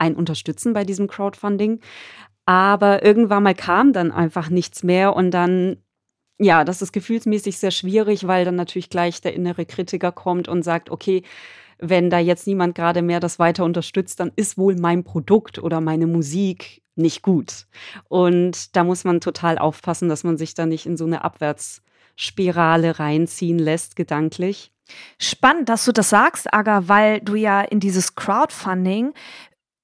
ein 0.00 0.14
unterstützen 0.14 0.72
bei 0.72 0.84
diesem 0.84 1.06
Crowdfunding. 1.06 1.80
Aber 2.46 3.04
irgendwann 3.04 3.42
mal 3.42 3.54
kam 3.54 3.92
dann 3.92 4.10
einfach 4.10 4.50
nichts 4.50 4.82
mehr 4.82 5.14
und 5.14 5.30
dann, 5.30 5.76
ja, 6.38 6.64
das 6.64 6.82
ist 6.82 6.92
gefühlsmäßig 6.92 7.58
sehr 7.58 7.70
schwierig, 7.70 8.26
weil 8.26 8.44
dann 8.44 8.56
natürlich 8.56 8.90
gleich 8.90 9.20
der 9.20 9.34
innere 9.34 9.66
Kritiker 9.66 10.10
kommt 10.10 10.48
und 10.48 10.62
sagt, 10.62 10.90
okay, 10.90 11.22
wenn 11.78 12.10
da 12.10 12.18
jetzt 12.18 12.46
niemand 12.46 12.74
gerade 12.74 13.02
mehr 13.02 13.20
das 13.20 13.38
weiter 13.38 13.64
unterstützt, 13.64 14.20
dann 14.20 14.32
ist 14.36 14.58
wohl 14.58 14.76
mein 14.76 15.04
Produkt 15.04 15.58
oder 15.58 15.80
meine 15.80 16.06
Musik 16.06 16.82
nicht 16.96 17.22
gut. 17.22 17.66
Und 18.08 18.76
da 18.76 18.84
muss 18.84 19.04
man 19.04 19.20
total 19.20 19.58
aufpassen, 19.58 20.08
dass 20.08 20.24
man 20.24 20.36
sich 20.36 20.54
da 20.54 20.66
nicht 20.66 20.86
in 20.86 20.96
so 20.96 21.04
eine 21.04 21.24
Abwärtsspirale 21.24 22.98
reinziehen 22.98 23.58
lässt, 23.58 23.96
gedanklich. 23.96 24.72
Spannend, 25.18 25.68
dass 25.68 25.84
du 25.84 25.92
das 25.92 26.10
sagst, 26.10 26.52
Aga, 26.52 26.88
weil 26.88 27.20
du 27.20 27.34
ja 27.34 27.60
in 27.62 27.80
dieses 27.80 28.14
Crowdfunding 28.14 29.14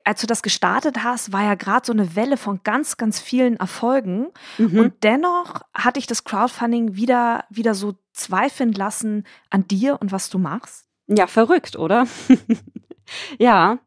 als 0.06 0.20
du 0.20 0.26
das 0.28 0.42
gestartet 0.42 1.02
hast, 1.02 1.32
war 1.32 1.42
ja 1.42 1.54
gerade 1.54 1.84
so 1.84 1.92
eine 1.92 2.14
Welle 2.14 2.36
von 2.36 2.60
ganz, 2.62 2.96
ganz 2.96 3.18
vielen 3.18 3.56
Erfolgen. 3.56 4.28
Mhm. 4.56 4.78
Und 4.78 4.94
dennoch 5.02 5.62
hatte 5.74 5.98
ich 5.98 6.06
das 6.06 6.22
Crowdfunding 6.22 6.94
wieder, 6.94 7.44
wieder 7.50 7.74
so 7.74 7.94
zweifeln 8.12 8.72
lassen 8.72 9.24
an 9.50 9.66
dir 9.66 9.98
und 10.00 10.12
was 10.12 10.30
du 10.30 10.38
machst. 10.38 10.86
Ja, 11.08 11.26
verrückt, 11.26 11.76
oder? 11.76 12.06
ja. 13.38 13.78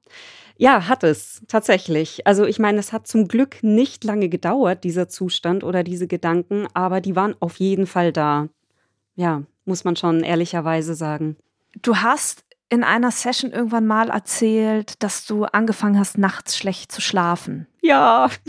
Ja, 0.58 0.90
hat 0.90 1.06
es 1.06 1.42
tatsächlich. 1.48 2.28
Also 2.28 2.46
ich 2.46 2.60
meine, 2.60 2.80
es 2.80 2.92
hat 2.92 3.08
zum 3.08 3.30
Glück 3.30 3.64
nicht 3.64 4.04
lange 4.04 4.28
gedauert, 4.28 4.84
dieser 4.84 5.08
Zustand 5.08 5.64
oder 5.64 5.86
diese 5.86 6.08
Gedanken, 6.08 6.68
aber 6.74 7.00
die 7.00 7.16
waren 7.16 7.34
auf 7.40 7.62
jeden 7.62 7.88
Fall 7.88 8.12
da. 8.12 8.50
Ja, 9.16 9.44
muss 9.64 9.86
man 9.86 9.96
schon 9.96 10.22
ehrlicherweise 10.22 10.96
sagen. 10.96 11.38
Du 11.82 11.96
hast 11.96 12.44
in 12.70 12.84
einer 12.84 13.12
Session 13.12 13.52
irgendwann 13.52 13.86
mal 13.86 14.10
erzählt, 14.10 15.02
dass 15.04 15.26
du 15.26 15.46
angefangen 15.46 16.00
hast, 16.00 16.18
nachts 16.18 16.58
schlecht 16.58 16.92
zu 16.92 17.02
schlafen. 17.02 17.68
Ja. 17.82 18.30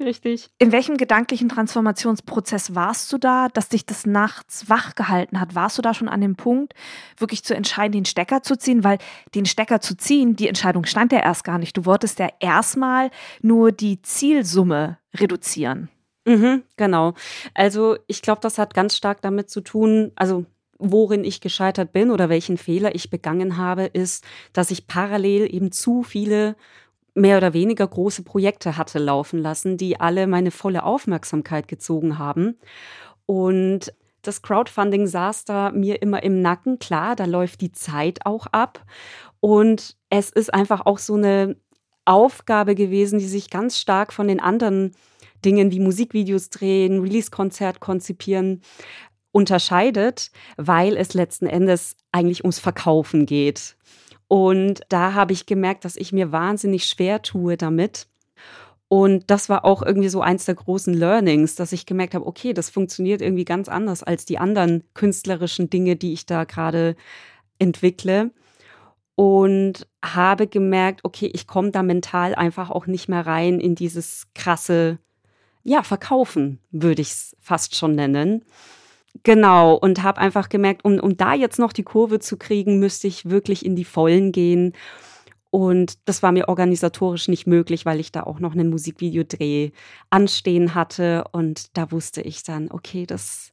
Richtig. 0.00 0.50
In 0.58 0.70
welchem 0.70 0.96
gedanklichen 0.96 1.48
Transformationsprozess 1.48 2.76
warst 2.76 3.12
du 3.12 3.18
da, 3.18 3.48
dass 3.48 3.68
dich 3.68 3.84
das 3.84 4.06
nachts 4.06 4.70
wach 4.70 4.94
gehalten 4.94 5.40
hat? 5.40 5.56
Warst 5.56 5.76
du 5.76 5.82
da 5.82 5.92
schon 5.92 6.08
an 6.08 6.20
dem 6.20 6.36
Punkt, 6.36 6.74
wirklich 7.16 7.42
zu 7.42 7.54
entscheiden, 7.54 7.92
den 7.92 8.04
Stecker 8.04 8.42
zu 8.42 8.56
ziehen? 8.56 8.84
Weil 8.84 8.98
den 9.34 9.44
Stecker 9.44 9.80
zu 9.80 9.96
ziehen, 9.96 10.36
die 10.36 10.46
Entscheidung 10.46 10.84
stand 10.86 11.10
ja 11.12 11.18
erst 11.18 11.42
gar 11.42 11.58
nicht. 11.58 11.76
Du 11.76 11.84
wolltest 11.84 12.20
ja 12.20 12.28
erstmal 12.38 13.10
nur 13.42 13.72
die 13.72 14.00
Zielsumme 14.02 14.98
reduzieren. 15.16 15.88
Mhm, 16.24 16.62
genau. 16.76 17.14
Also 17.54 17.96
ich 18.06 18.22
glaube, 18.22 18.40
das 18.40 18.58
hat 18.58 18.74
ganz 18.74 18.96
stark 18.96 19.20
damit 19.22 19.50
zu 19.50 19.62
tun, 19.62 20.12
also 20.14 20.44
worin 20.78 21.24
ich 21.24 21.40
gescheitert 21.40 21.92
bin 21.92 22.10
oder 22.10 22.28
welchen 22.28 22.56
Fehler 22.56 22.94
ich 22.94 23.10
begangen 23.10 23.56
habe, 23.56 23.84
ist, 23.84 24.24
dass 24.52 24.70
ich 24.70 24.86
parallel 24.86 25.52
eben 25.52 25.72
zu 25.72 26.02
viele 26.02 26.56
mehr 27.14 27.36
oder 27.36 27.52
weniger 27.52 27.86
große 27.86 28.22
Projekte 28.22 28.76
hatte 28.76 28.98
laufen 28.98 29.40
lassen, 29.40 29.76
die 29.76 30.00
alle 30.00 30.26
meine 30.26 30.50
volle 30.50 30.84
Aufmerksamkeit 30.84 31.66
gezogen 31.66 32.18
haben. 32.18 32.58
Und 33.26 33.92
das 34.22 34.42
Crowdfunding 34.42 35.06
saß 35.06 35.44
da 35.44 35.70
mir 35.70 36.02
immer 36.02 36.22
im 36.22 36.40
Nacken. 36.40 36.78
Klar, 36.78 37.16
da 37.16 37.24
läuft 37.24 37.60
die 37.60 37.72
Zeit 37.72 38.24
auch 38.24 38.46
ab. 38.46 38.84
Und 39.40 39.96
es 40.10 40.30
ist 40.30 40.52
einfach 40.52 40.86
auch 40.86 40.98
so 40.98 41.14
eine 41.14 41.56
Aufgabe 42.04 42.74
gewesen, 42.74 43.18
die 43.18 43.26
sich 43.26 43.50
ganz 43.50 43.78
stark 43.78 44.12
von 44.12 44.28
den 44.28 44.40
anderen 44.40 44.92
Dingen 45.44 45.70
wie 45.70 45.78
Musikvideos 45.80 46.50
drehen, 46.50 47.00
Release-Konzert 47.00 47.80
konzipieren 47.80 48.62
unterscheidet, 49.32 50.30
weil 50.56 50.96
es 50.96 51.14
letzten 51.14 51.46
Endes 51.46 51.96
eigentlich 52.12 52.42
ums 52.44 52.58
Verkaufen 52.58 53.26
geht. 53.26 53.76
Und 54.28 54.82
da 54.90 55.14
habe 55.14 55.32
ich 55.32 55.46
gemerkt, 55.46 55.84
dass 55.84 55.96
ich 55.96 56.12
mir 56.12 56.32
wahnsinnig 56.32 56.84
schwer 56.84 57.22
tue 57.22 57.56
damit. 57.56 58.06
Und 58.88 59.30
das 59.30 59.50
war 59.50 59.64
auch 59.66 59.82
irgendwie 59.82 60.08
so 60.08 60.22
eins 60.22 60.46
der 60.46 60.54
großen 60.54 60.94
Learnings, 60.94 61.54
dass 61.54 61.72
ich 61.72 61.84
gemerkt 61.84 62.14
habe, 62.14 62.26
okay, 62.26 62.54
das 62.54 62.70
funktioniert 62.70 63.20
irgendwie 63.20 63.44
ganz 63.44 63.68
anders 63.68 64.02
als 64.02 64.24
die 64.24 64.38
anderen 64.38 64.82
künstlerischen 64.94 65.68
Dinge, 65.68 65.96
die 65.96 66.14
ich 66.14 66.24
da 66.24 66.44
gerade 66.44 66.96
entwickle. 67.58 68.30
Und 69.14 69.86
habe 70.02 70.46
gemerkt, 70.46 71.00
okay, 71.04 71.28
ich 71.34 71.46
komme 71.46 71.70
da 71.70 71.82
mental 71.82 72.34
einfach 72.34 72.70
auch 72.70 72.86
nicht 72.86 73.08
mehr 73.08 73.26
rein 73.26 73.58
in 73.58 73.74
dieses 73.74 74.28
krasse, 74.34 74.98
ja, 75.64 75.82
Verkaufen, 75.82 76.60
würde 76.70 77.02
ich 77.02 77.08
es 77.08 77.36
fast 77.40 77.74
schon 77.74 77.96
nennen. 77.96 78.44
Genau, 79.22 79.74
und 79.74 80.02
habe 80.02 80.20
einfach 80.20 80.48
gemerkt, 80.48 80.84
um, 80.84 80.98
um 80.98 81.16
da 81.16 81.34
jetzt 81.34 81.58
noch 81.58 81.72
die 81.72 81.82
Kurve 81.82 82.18
zu 82.18 82.36
kriegen, 82.36 82.78
müsste 82.78 83.06
ich 83.06 83.28
wirklich 83.28 83.64
in 83.64 83.76
die 83.76 83.84
Vollen 83.84 84.32
gehen. 84.32 84.74
Und 85.50 85.98
das 86.06 86.22
war 86.22 86.32
mir 86.32 86.48
organisatorisch 86.48 87.28
nicht 87.28 87.46
möglich, 87.46 87.86
weil 87.86 88.00
ich 88.00 88.12
da 88.12 88.22
auch 88.22 88.38
noch 88.38 88.52
einen 88.52 88.68
Musikvideodreh 88.70 89.70
anstehen 90.10 90.74
hatte. 90.74 91.24
Und 91.32 91.76
da 91.76 91.90
wusste 91.90 92.20
ich 92.20 92.42
dann, 92.42 92.70
okay, 92.70 93.06
das, 93.06 93.52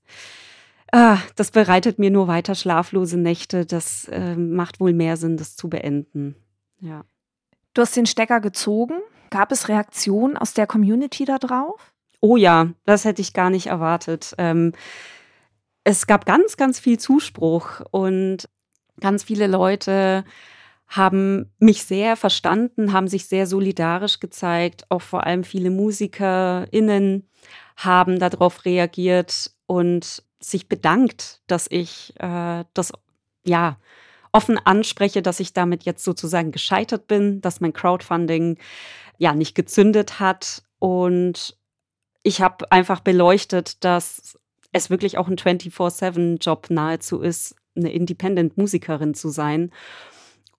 ah, 0.92 1.18
das 1.36 1.52
bereitet 1.52 1.98
mir 1.98 2.12
nur 2.12 2.28
weiter 2.28 2.54
schlaflose 2.54 3.18
Nächte. 3.18 3.66
Das 3.66 4.10
äh, 4.10 4.36
macht 4.36 4.80
wohl 4.80 4.94
mehr 4.94 5.16
Sinn, 5.16 5.38
das 5.38 5.56
zu 5.56 5.70
beenden. 5.70 6.36
Ja. 6.80 7.06
Du 7.74 7.82
hast 7.82 7.96
den 7.96 8.06
Stecker 8.06 8.42
gezogen. 8.42 8.96
Gab 9.30 9.52
es 9.52 9.70
Reaktionen 9.70 10.38
aus 10.38 10.54
der 10.54 10.68
Community 10.68 11.26
da 11.26 11.38
drauf? 11.38 11.94
Oh 12.22 12.38
ja, 12.38 12.70
das 12.86 13.06
hätte 13.06 13.22
ich 13.22 13.34
gar 13.34 13.50
nicht 13.50 13.68
erwartet. 13.68 14.34
Ähm, 14.38 14.74
es 15.86 16.08
gab 16.08 16.26
ganz, 16.26 16.58
ganz 16.58 16.80
viel 16.80 17.00
Zuspruch 17.00 17.80
und 17.92 18.50
ganz 19.00 19.24
viele 19.24 19.48
Leute 19.48 20.26
haben 20.88 21.52
mich 21.60 21.84
sehr 21.84 22.16
verstanden, 22.16 22.92
haben 22.92 23.08
sich 23.08 23.28
sehr 23.28 23.48
solidarisch 23.48 24.20
gezeigt. 24.20 24.86
Auch 24.90 25.02
vor 25.02 25.26
allem 25.26 25.44
viele 25.44 25.70
MusikerInnen 25.70 27.30
haben 27.78 28.20
darauf 28.20 28.66
reagiert 28.66 29.52
und 29.68 30.24
sich 30.40 30.68
bedankt, 30.68 31.42
dass 31.48 31.68
ich 31.70 32.14
äh, 32.20 32.66
das 32.74 32.92
ja 33.46 33.78
offen 34.32 34.58
anspreche, 34.58 35.22
dass 35.22 35.40
ich 35.40 35.54
damit 35.54 35.84
jetzt 35.84 36.04
sozusagen 36.04 36.52
gescheitert 36.52 37.08
bin, 37.08 37.42
dass 37.42 37.62
mein 37.62 37.74
Crowdfunding 37.74 38.58
ja 39.18 39.34
nicht 39.34 39.56
gezündet 39.56 40.20
hat 40.20 40.64
und 40.80 41.58
ich 42.24 42.42
habe 42.42 42.72
einfach 42.72 43.02
beleuchtet, 43.02 43.84
dass 43.84 44.38
es 44.76 44.90
wirklich 44.90 45.18
auch 45.18 45.28
ein 45.28 45.38
24/7 45.38 46.38
Job 46.38 46.68
nahezu 46.70 47.22
ist, 47.22 47.56
eine 47.76 47.92
Independent 47.92 48.58
Musikerin 48.58 49.14
zu 49.14 49.30
sein 49.30 49.72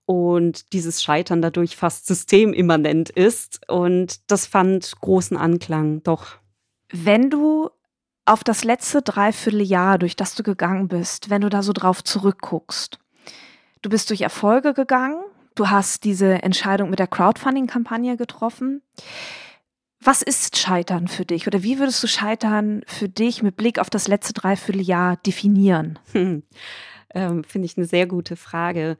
und 0.05 0.73
dieses 0.73 1.03
Scheitern 1.03 1.41
dadurch 1.41 1.75
fast 1.75 2.07
systemimmanent 2.07 3.09
ist. 3.09 3.59
Und 3.69 4.31
das 4.31 4.45
fand 4.45 4.99
großen 5.01 5.37
Anklang, 5.37 6.01
doch. 6.03 6.37
Wenn 6.91 7.29
du 7.29 7.69
auf 8.25 8.43
das 8.43 8.63
letzte 8.63 9.01
Dreivierteljahr, 9.01 9.97
durch 9.97 10.15
das 10.15 10.35
du 10.35 10.43
gegangen 10.43 10.87
bist, 10.87 11.29
wenn 11.29 11.41
du 11.41 11.49
da 11.49 11.61
so 11.61 11.73
drauf 11.73 12.03
zurückguckst, 12.03 12.99
du 13.81 13.89
bist 13.89 14.09
durch 14.09 14.21
Erfolge 14.21 14.73
gegangen, 14.73 15.21
du 15.55 15.69
hast 15.69 16.03
diese 16.03 16.43
Entscheidung 16.43 16.89
mit 16.89 16.99
der 16.99 17.07
Crowdfunding-Kampagne 17.07 18.17
getroffen. 18.17 18.81
Was 19.99 20.21
ist 20.21 20.57
Scheitern 20.57 21.07
für 21.07 21.25
dich 21.25 21.47
oder 21.47 21.63
wie 21.63 21.79
würdest 21.79 22.03
du 22.03 22.07
Scheitern 22.07 22.81
für 22.85 23.09
dich 23.09 23.41
mit 23.41 23.57
Blick 23.57 23.79
auf 23.79 23.89
das 23.89 24.07
letzte 24.07 24.33
Dreivierteljahr 24.33 25.17
definieren? 25.17 25.99
Hm. 26.11 26.43
Ähm, 27.13 27.43
Finde 27.43 27.65
ich 27.65 27.77
eine 27.77 27.87
sehr 27.87 28.05
gute 28.05 28.35
Frage. 28.35 28.97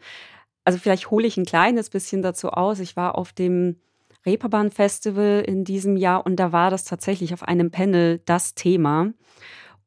Also 0.64 0.80
vielleicht 0.80 1.12
hole 1.12 1.28
ich 1.28 1.38
ein 1.38 1.46
kleines 1.46 1.90
bisschen 1.90 2.22
dazu 2.22 2.50
aus. 2.50 2.80
Ich 2.80 2.96
war 2.96 3.18
auf 3.18 3.32
dem 3.32 3.78
Reeperbahn 4.26 4.72
Festival 4.72 5.44
in 5.46 5.64
diesem 5.64 5.96
Jahr 5.96 6.26
und 6.26 6.36
da 6.36 6.52
war 6.52 6.70
das 6.70 6.84
tatsächlich 6.84 7.34
auf 7.34 7.44
einem 7.44 7.72
Panel 7.72 8.20
das 8.26 8.56
Thema. 8.56 9.14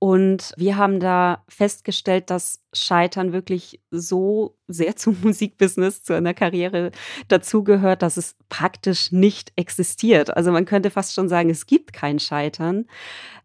Und 0.02 0.54
wir 0.56 0.78
haben 0.78 0.98
da 0.98 1.44
festgestellt, 1.46 2.30
dass 2.30 2.62
Scheitern 2.72 3.34
wirklich 3.34 3.82
so 3.90 4.56
sehr 4.66 4.96
zum 4.96 5.16
Musikbusiness, 5.22 6.02
zu 6.02 6.14
einer 6.14 6.32
Karriere 6.32 6.90
dazugehört, 7.28 8.00
dass 8.00 8.16
es 8.16 8.34
praktisch 8.48 9.12
nicht 9.12 9.52
existiert. 9.56 10.34
Also 10.34 10.52
man 10.52 10.64
könnte 10.64 10.90
fast 10.90 11.14
schon 11.14 11.28
sagen, 11.28 11.50
es 11.50 11.66
gibt 11.66 11.92
kein 11.92 12.18
Scheitern, 12.18 12.86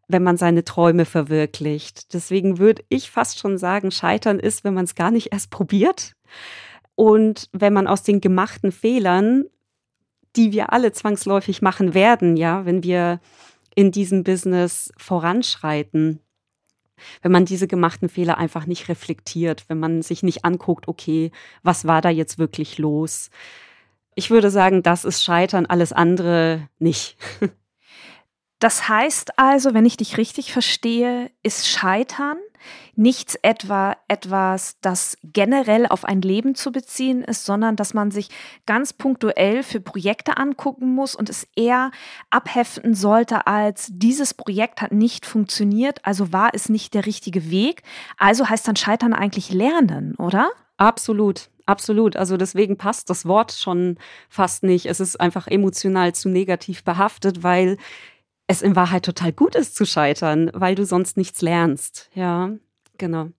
wenn 0.07 0.23
man 0.23 0.37
seine 0.37 0.63
Träume 0.63 1.03
verwirklicht. 1.03 2.13
Deswegen 2.13 2.57
würde 2.57 2.85
ich 2.87 3.11
fast 3.11 3.37
schon 3.37 3.57
sagen, 3.57 3.91
Scheitern 3.91 4.39
ist, 4.39 4.63
wenn 4.63 4.73
man 4.73 4.85
es 4.85 4.95
gar 4.95 5.11
nicht 5.11 5.33
erst 5.33 5.51
probiert. 5.51 6.13
Und 6.95 7.49
wenn 7.51 7.73
man 7.73 7.85
aus 7.85 8.03
den 8.03 8.21
gemachten 8.21 8.71
Fehlern, 8.71 9.43
die 10.37 10.53
wir 10.53 10.71
alle 10.71 10.93
zwangsläufig 10.93 11.61
machen 11.61 11.93
werden, 11.93 12.37
ja, 12.37 12.65
wenn 12.65 12.81
wir 12.81 13.19
in 13.75 13.91
diesem 13.91 14.23
Business 14.23 14.93
voranschreiten, 14.97 16.21
wenn 17.21 17.31
man 17.31 17.45
diese 17.45 17.67
gemachten 17.67 18.09
Fehler 18.09 18.37
einfach 18.37 18.65
nicht 18.65 18.89
reflektiert, 18.89 19.65
wenn 19.67 19.79
man 19.79 20.01
sich 20.01 20.23
nicht 20.23 20.45
anguckt, 20.45 20.87
okay, 20.87 21.31
was 21.63 21.85
war 21.85 22.01
da 22.01 22.09
jetzt 22.09 22.37
wirklich 22.37 22.77
los? 22.77 23.29
Ich 24.15 24.29
würde 24.29 24.49
sagen, 24.49 24.83
das 24.83 25.05
ist 25.05 25.23
Scheitern, 25.23 25.65
alles 25.65 25.91
andere 25.93 26.69
nicht. 26.79 27.17
Das 28.59 28.87
heißt 28.87 29.37
also, 29.37 29.73
wenn 29.73 29.85
ich 29.85 29.97
dich 29.97 30.17
richtig 30.17 30.53
verstehe, 30.53 31.29
ist 31.43 31.67
Scheitern 31.67 32.37
nichts 32.95 33.35
etwa 33.41 33.97
etwas, 34.07 34.77
das 34.81 35.17
generell 35.23 35.85
auf 35.85 36.05
ein 36.05 36.21
Leben 36.21 36.55
zu 36.55 36.71
beziehen 36.71 37.23
ist, 37.23 37.45
sondern 37.45 37.75
dass 37.75 37.93
man 37.93 38.11
sich 38.11 38.29
ganz 38.65 38.93
punktuell 38.93 39.63
für 39.63 39.81
Projekte 39.81 40.37
angucken 40.37 40.93
muss 40.95 41.15
und 41.15 41.29
es 41.29 41.47
eher 41.55 41.91
abheften 42.29 42.95
sollte 42.95 43.47
als 43.47 43.89
dieses 43.91 44.33
Projekt 44.33 44.81
hat 44.81 44.93
nicht 44.93 45.25
funktioniert, 45.25 45.99
also 46.03 46.31
war 46.31 46.51
es 46.53 46.69
nicht 46.69 46.93
der 46.93 47.05
richtige 47.05 47.51
Weg. 47.51 47.83
Also 48.17 48.47
heißt 48.49 48.67
dann 48.67 48.75
Scheitern 48.75 49.13
eigentlich 49.13 49.51
lernen, 49.51 50.15
oder? 50.15 50.49
Absolut. 50.77 51.49
Absolut. 51.67 52.15
Also 52.15 52.37
deswegen 52.37 52.77
passt 52.77 53.09
das 53.09 53.25
Wort 53.25 53.51
schon 53.51 53.97
fast 54.29 54.61
nicht. 54.61 54.85
Es 54.85 54.99
ist 54.99 55.19
einfach 55.19 55.47
emotional 55.47 56.13
zu 56.13 56.29
negativ 56.29 56.83
behaftet, 56.83 57.41
weil 57.41 57.77
es 58.47 58.61
in 58.61 58.75
Wahrheit 58.75 59.05
total 59.05 59.33
gut 59.33 59.55
ist 59.55 59.75
zu 59.75 59.85
scheitern, 59.85 60.51
weil 60.53 60.75
du 60.75 60.85
sonst 60.85 61.17
nichts 61.17 61.41
lernst. 61.41 62.09
Ja, 62.13 62.51
genau. 62.97 63.29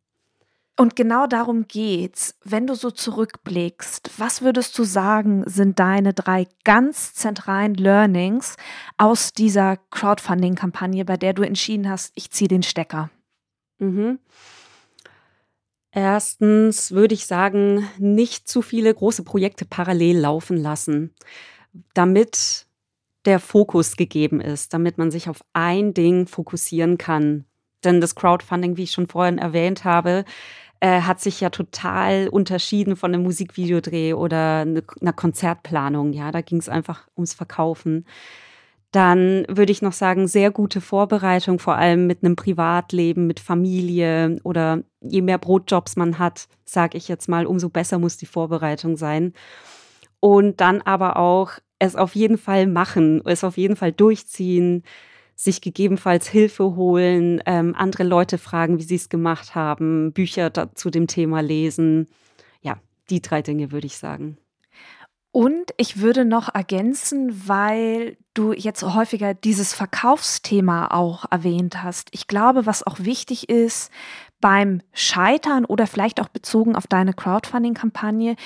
Und 0.78 0.94
genau 0.94 1.26
darum 1.26 1.66
geht's. 1.68 2.38
Wenn 2.44 2.66
du 2.66 2.74
so 2.74 2.90
zurückblickst, 2.90 4.10
was 4.18 4.42
würdest 4.42 4.78
du 4.78 4.84
sagen, 4.84 5.42
sind 5.46 5.78
deine 5.78 6.12
drei 6.12 6.46
ganz 6.64 7.14
zentralen 7.14 7.74
Learnings 7.74 8.56
aus 8.98 9.32
dieser 9.32 9.78
Crowdfunding-Kampagne, 9.90 11.06
bei 11.06 11.16
der 11.16 11.32
du 11.32 11.42
entschieden 11.42 11.88
hast, 11.88 12.12
ich 12.14 12.30
ziehe 12.30 12.48
den 12.48 12.62
Stecker? 12.62 13.10
Mhm. 13.78 14.18
Erstens 15.92 16.90
würde 16.90 17.14
ich 17.14 17.26
sagen, 17.26 17.88
nicht 17.96 18.46
zu 18.46 18.60
viele 18.60 18.92
große 18.92 19.22
Projekte 19.22 19.64
parallel 19.64 20.18
laufen 20.18 20.58
lassen, 20.58 21.14
damit 21.94 22.65
der 23.26 23.40
Fokus 23.40 23.96
gegeben 23.96 24.40
ist, 24.40 24.72
damit 24.72 24.98
man 24.98 25.10
sich 25.10 25.28
auf 25.28 25.44
ein 25.52 25.94
Ding 25.94 26.26
fokussieren 26.26 26.98
kann. 26.98 27.44
Denn 27.84 28.00
das 28.00 28.14
Crowdfunding, 28.14 28.76
wie 28.76 28.84
ich 28.84 28.92
schon 28.92 29.06
vorhin 29.06 29.38
erwähnt 29.38 29.84
habe, 29.84 30.24
äh, 30.80 31.02
hat 31.02 31.20
sich 31.20 31.40
ja 31.40 31.50
total 31.50 32.28
unterschieden 32.28 32.96
von 32.96 33.12
einem 33.12 33.22
Musikvideodreh 33.22 34.14
oder 34.14 34.64
ne, 34.64 34.82
einer 35.00 35.12
Konzertplanung. 35.12 36.12
Ja, 36.12 36.30
da 36.32 36.40
ging 36.40 36.58
es 36.58 36.68
einfach 36.68 37.06
ums 37.16 37.34
Verkaufen. 37.34 38.04
Dann 38.92 39.44
würde 39.48 39.72
ich 39.72 39.82
noch 39.82 39.92
sagen, 39.92 40.28
sehr 40.28 40.50
gute 40.50 40.80
Vorbereitung, 40.80 41.58
vor 41.58 41.76
allem 41.76 42.06
mit 42.06 42.22
einem 42.22 42.36
Privatleben, 42.36 43.26
mit 43.26 43.40
Familie 43.40 44.38
oder 44.42 44.82
je 45.00 45.22
mehr 45.22 45.38
Brotjobs 45.38 45.96
man 45.96 46.18
hat, 46.18 46.48
sage 46.64 46.96
ich 46.96 47.08
jetzt 47.08 47.28
mal, 47.28 47.46
umso 47.46 47.68
besser 47.68 47.98
muss 47.98 48.16
die 48.16 48.26
Vorbereitung 48.26 48.96
sein. 48.96 49.34
Und 50.20 50.60
dann 50.60 50.82
aber 50.82 51.18
auch 51.18 51.52
es 51.78 51.96
auf 51.96 52.14
jeden 52.14 52.38
Fall 52.38 52.66
machen, 52.66 53.22
es 53.26 53.44
auf 53.44 53.56
jeden 53.56 53.76
Fall 53.76 53.92
durchziehen, 53.92 54.82
sich 55.34 55.60
gegebenenfalls 55.60 56.26
Hilfe 56.28 56.76
holen, 56.76 57.42
ähm, 57.46 57.74
andere 57.76 58.04
Leute 58.04 58.38
fragen, 58.38 58.78
wie 58.78 58.84
sie 58.84 58.94
es 58.94 59.08
gemacht 59.10 59.54
haben, 59.54 60.12
Bücher 60.12 60.50
zu 60.74 60.90
dem 60.90 61.06
Thema 61.06 61.40
lesen. 61.40 62.08
Ja, 62.62 62.80
die 63.10 63.20
drei 63.20 63.42
Dinge 63.42 63.70
würde 63.72 63.86
ich 63.86 63.98
sagen. 63.98 64.38
Und 65.36 65.74
ich 65.76 66.00
würde 66.00 66.24
noch 66.24 66.54
ergänzen, 66.54 67.46
weil 67.46 68.16
du 68.32 68.54
jetzt 68.54 68.82
häufiger 68.82 69.34
dieses 69.34 69.74
Verkaufsthema 69.74 70.86
auch 70.86 71.26
erwähnt 71.30 71.82
hast. 71.82 72.08
Ich 72.12 72.26
glaube, 72.26 72.64
was 72.64 72.86
auch 72.86 73.00
wichtig 73.00 73.50
ist, 73.50 73.90
beim 74.40 74.80
Scheitern 74.94 75.66
oder 75.66 75.86
vielleicht 75.86 76.22
auch 76.22 76.28
bezogen 76.28 76.74
auf 76.74 76.86
deine 76.86 77.12
Crowdfunding-Kampagne 77.12 78.36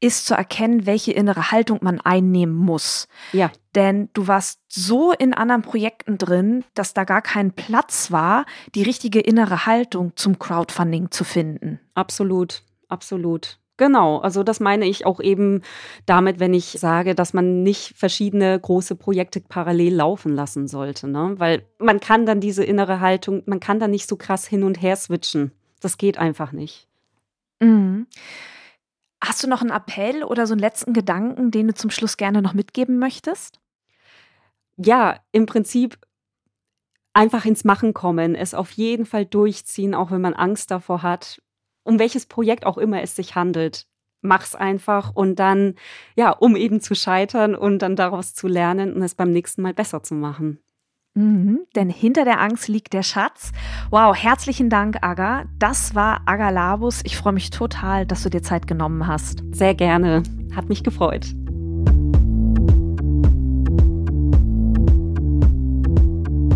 ist 0.00 0.26
zu 0.26 0.34
erkennen, 0.34 0.86
welche 0.86 1.12
innere 1.12 1.52
Haltung 1.52 1.78
man 1.82 2.00
einnehmen 2.00 2.56
muss. 2.56 3.06
Ja. 3.32 3.52
Denn 3.76 4.08
du 4.14 4.26
warst 4.26 4.58
so 4.66 5.12
in 5.12 5.34
anderen 5.34 5.62
Projekten 5.62 6.18
drin, 6.18 6.64
dass 6.74 6.94
da 6.94 7.04
gar 7.04 7.22
kein 7.22 7.52
Platz 7.52 8.10
war, 8.10 8.44
die 8.74 8.82
richtige 8.82 9.20
innere 9.20 9.66
Haltung 9.66 10.16
zum 10.16 10.40
Crowdfunding 10.40 11.12
zu 11.12 11.22
finden. 11.22 11.78
Absolut, 11.94 12.64
absolut. 12.88 13.59
Genau, 13.80 14.18
also 14.18 14.42
das 14.42 14.60
meine 14.60 14.84
ich 14.84 15.06
auch 15.06 15.20
eben 15.20 15.62
damit, 16.04 16.38
wenn 16.38 16.52
ich 16.52 16.72
sage, 16.72 17.14
dass 17.14 17.32
man 17.32 17.62
nicht 17.62 17.94
verschiedene 17.96 18.60
große 18.60 18.94
Projekte 18.94 19.40
parallel 19.40 19.94
laufen 19.94 20.34
lassen 20.34 20.68
sollte, 20.68 21.08
ne? 21.08 21.36
Weil 21.38 21.66
man 21.78 21.98
kann 21.98 22.26
dann 22.26 22.42
diese 22.42 22.62
innere 22.62 23.00
Haltung, 23.00 23.42
man 23.46 23.58
kann 23.58 23.80
da 23.80 23.88
nicht 23.88 24.06
so 24.06 24.16
krass 24.16 24.46
hin 24.46 24.64
und 24.64 24.82
her 24.82 24.96
switchen. 24.96 25.52
Das 25.80 25.96
geht 25.96 26.18
einfach 26.18 26.52
nicht. 26.52 26.88
Mhm. 27.60 28.06
Hast 29.24 29.42
du 29.42 29.48
noch 29.48 29.62
einen 29.62 29.70
Appell 29.70 30.24
oder 30.24 30.46
so 30.46 30.52
einen 30.52 30.60
letzten 30.60 30.92
Gedanken, 30.92 31.50
den 31.50 31.68
du 31.68 31.74
zum 31.74 31.88
Schluss 31.88 32.18
gerne 32.18 32.42
noch 32.42 32.52
mitgeben 32.52 32.98
möchtest? 32.98 33.60
Ja, 34.76 35.20
im 35.32 35.46
Prinzip 35.46 35.96
einfach 37.14 37.46
ins 37.46 37.64
Machen 37.64 37.94
kommen, 37.94 38.34
es 38.34 38.52
auf 38.52 38.72
jeden 38.72 39.06
Fall 39.06 39.24
durchziehen, 39.24 39.94
auch 39.94 40.10
wenn 40.10 40.20
man 40.20 40.34
Angst 40.34 40.70
davor 40.70 41.02
hat 41.02 41.40
um 41.90 41.98
welches 41.98 42.26
Projekt 42.26 42.64
auch 42.66 42.78
immer 42.78 43.02
es 43.02 43.16
sich 43.16 43.34
handelt. 43.34 43.86
mach's 44.22 44.54
einfach 44.54 45.14
und 45.14 45.36
dann, 45.36 45.76
ja, 46.14 46.30
um 46.30 46.54
eben 46.54 46.82
zu 46.82 46.94
scheitern 46.94 47.54
und 47.54 47.80
dann 47.80 47.96
daraus 47.96 48.34
zu 48.34 48.48
lernen 48.48 48.92
und 48.92 49.02
es 49.02 49.14
beim 49.14 49.32
nächsten 49.32 49.62
Mal 49.62 49.72
besser 49.72 50.02
zu 50.02 50.14
machen. 50.14 50.58
Mhm, 51.14 51.60
denn 51.74 51.88
hinter 51.88 52.26
der 52.26 52.38
Angst 52.38 52.68
liegt 52.68 52.92
der 52.92 53.02
Schatz. 53.02 53.50
Wow, 53.88 54.14
herzlichen 54.14 54.68
Dank, 54.68 54.98
Aga. 55.00 55.46
Das 55.58 55.94
war 55.94 56.20
Aga 56.26 56.50
Labus. 56.50 57.00
Ich 57.04 57.16
freue 57.16 57.32
mich 57.32 57.48
total, 57.48 58.04
dass 58.04 58.22
du 58.22 58.28
dir 58.28 58.42
Zeit 58.42 58.66
genommen 58.66 59.06
hast. 59.06 59.42
Sehr 59.52 59.74
gerne. 59.74 60.22
Hat 60.54 60.68
mich 60.68 60.84
gefreut. 60.84 61.34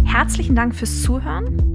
Herzlichen 0.04 0.54
Dank 0.54 0.76
fürs 0.76 1.02
Zuhören. 1.02 1.73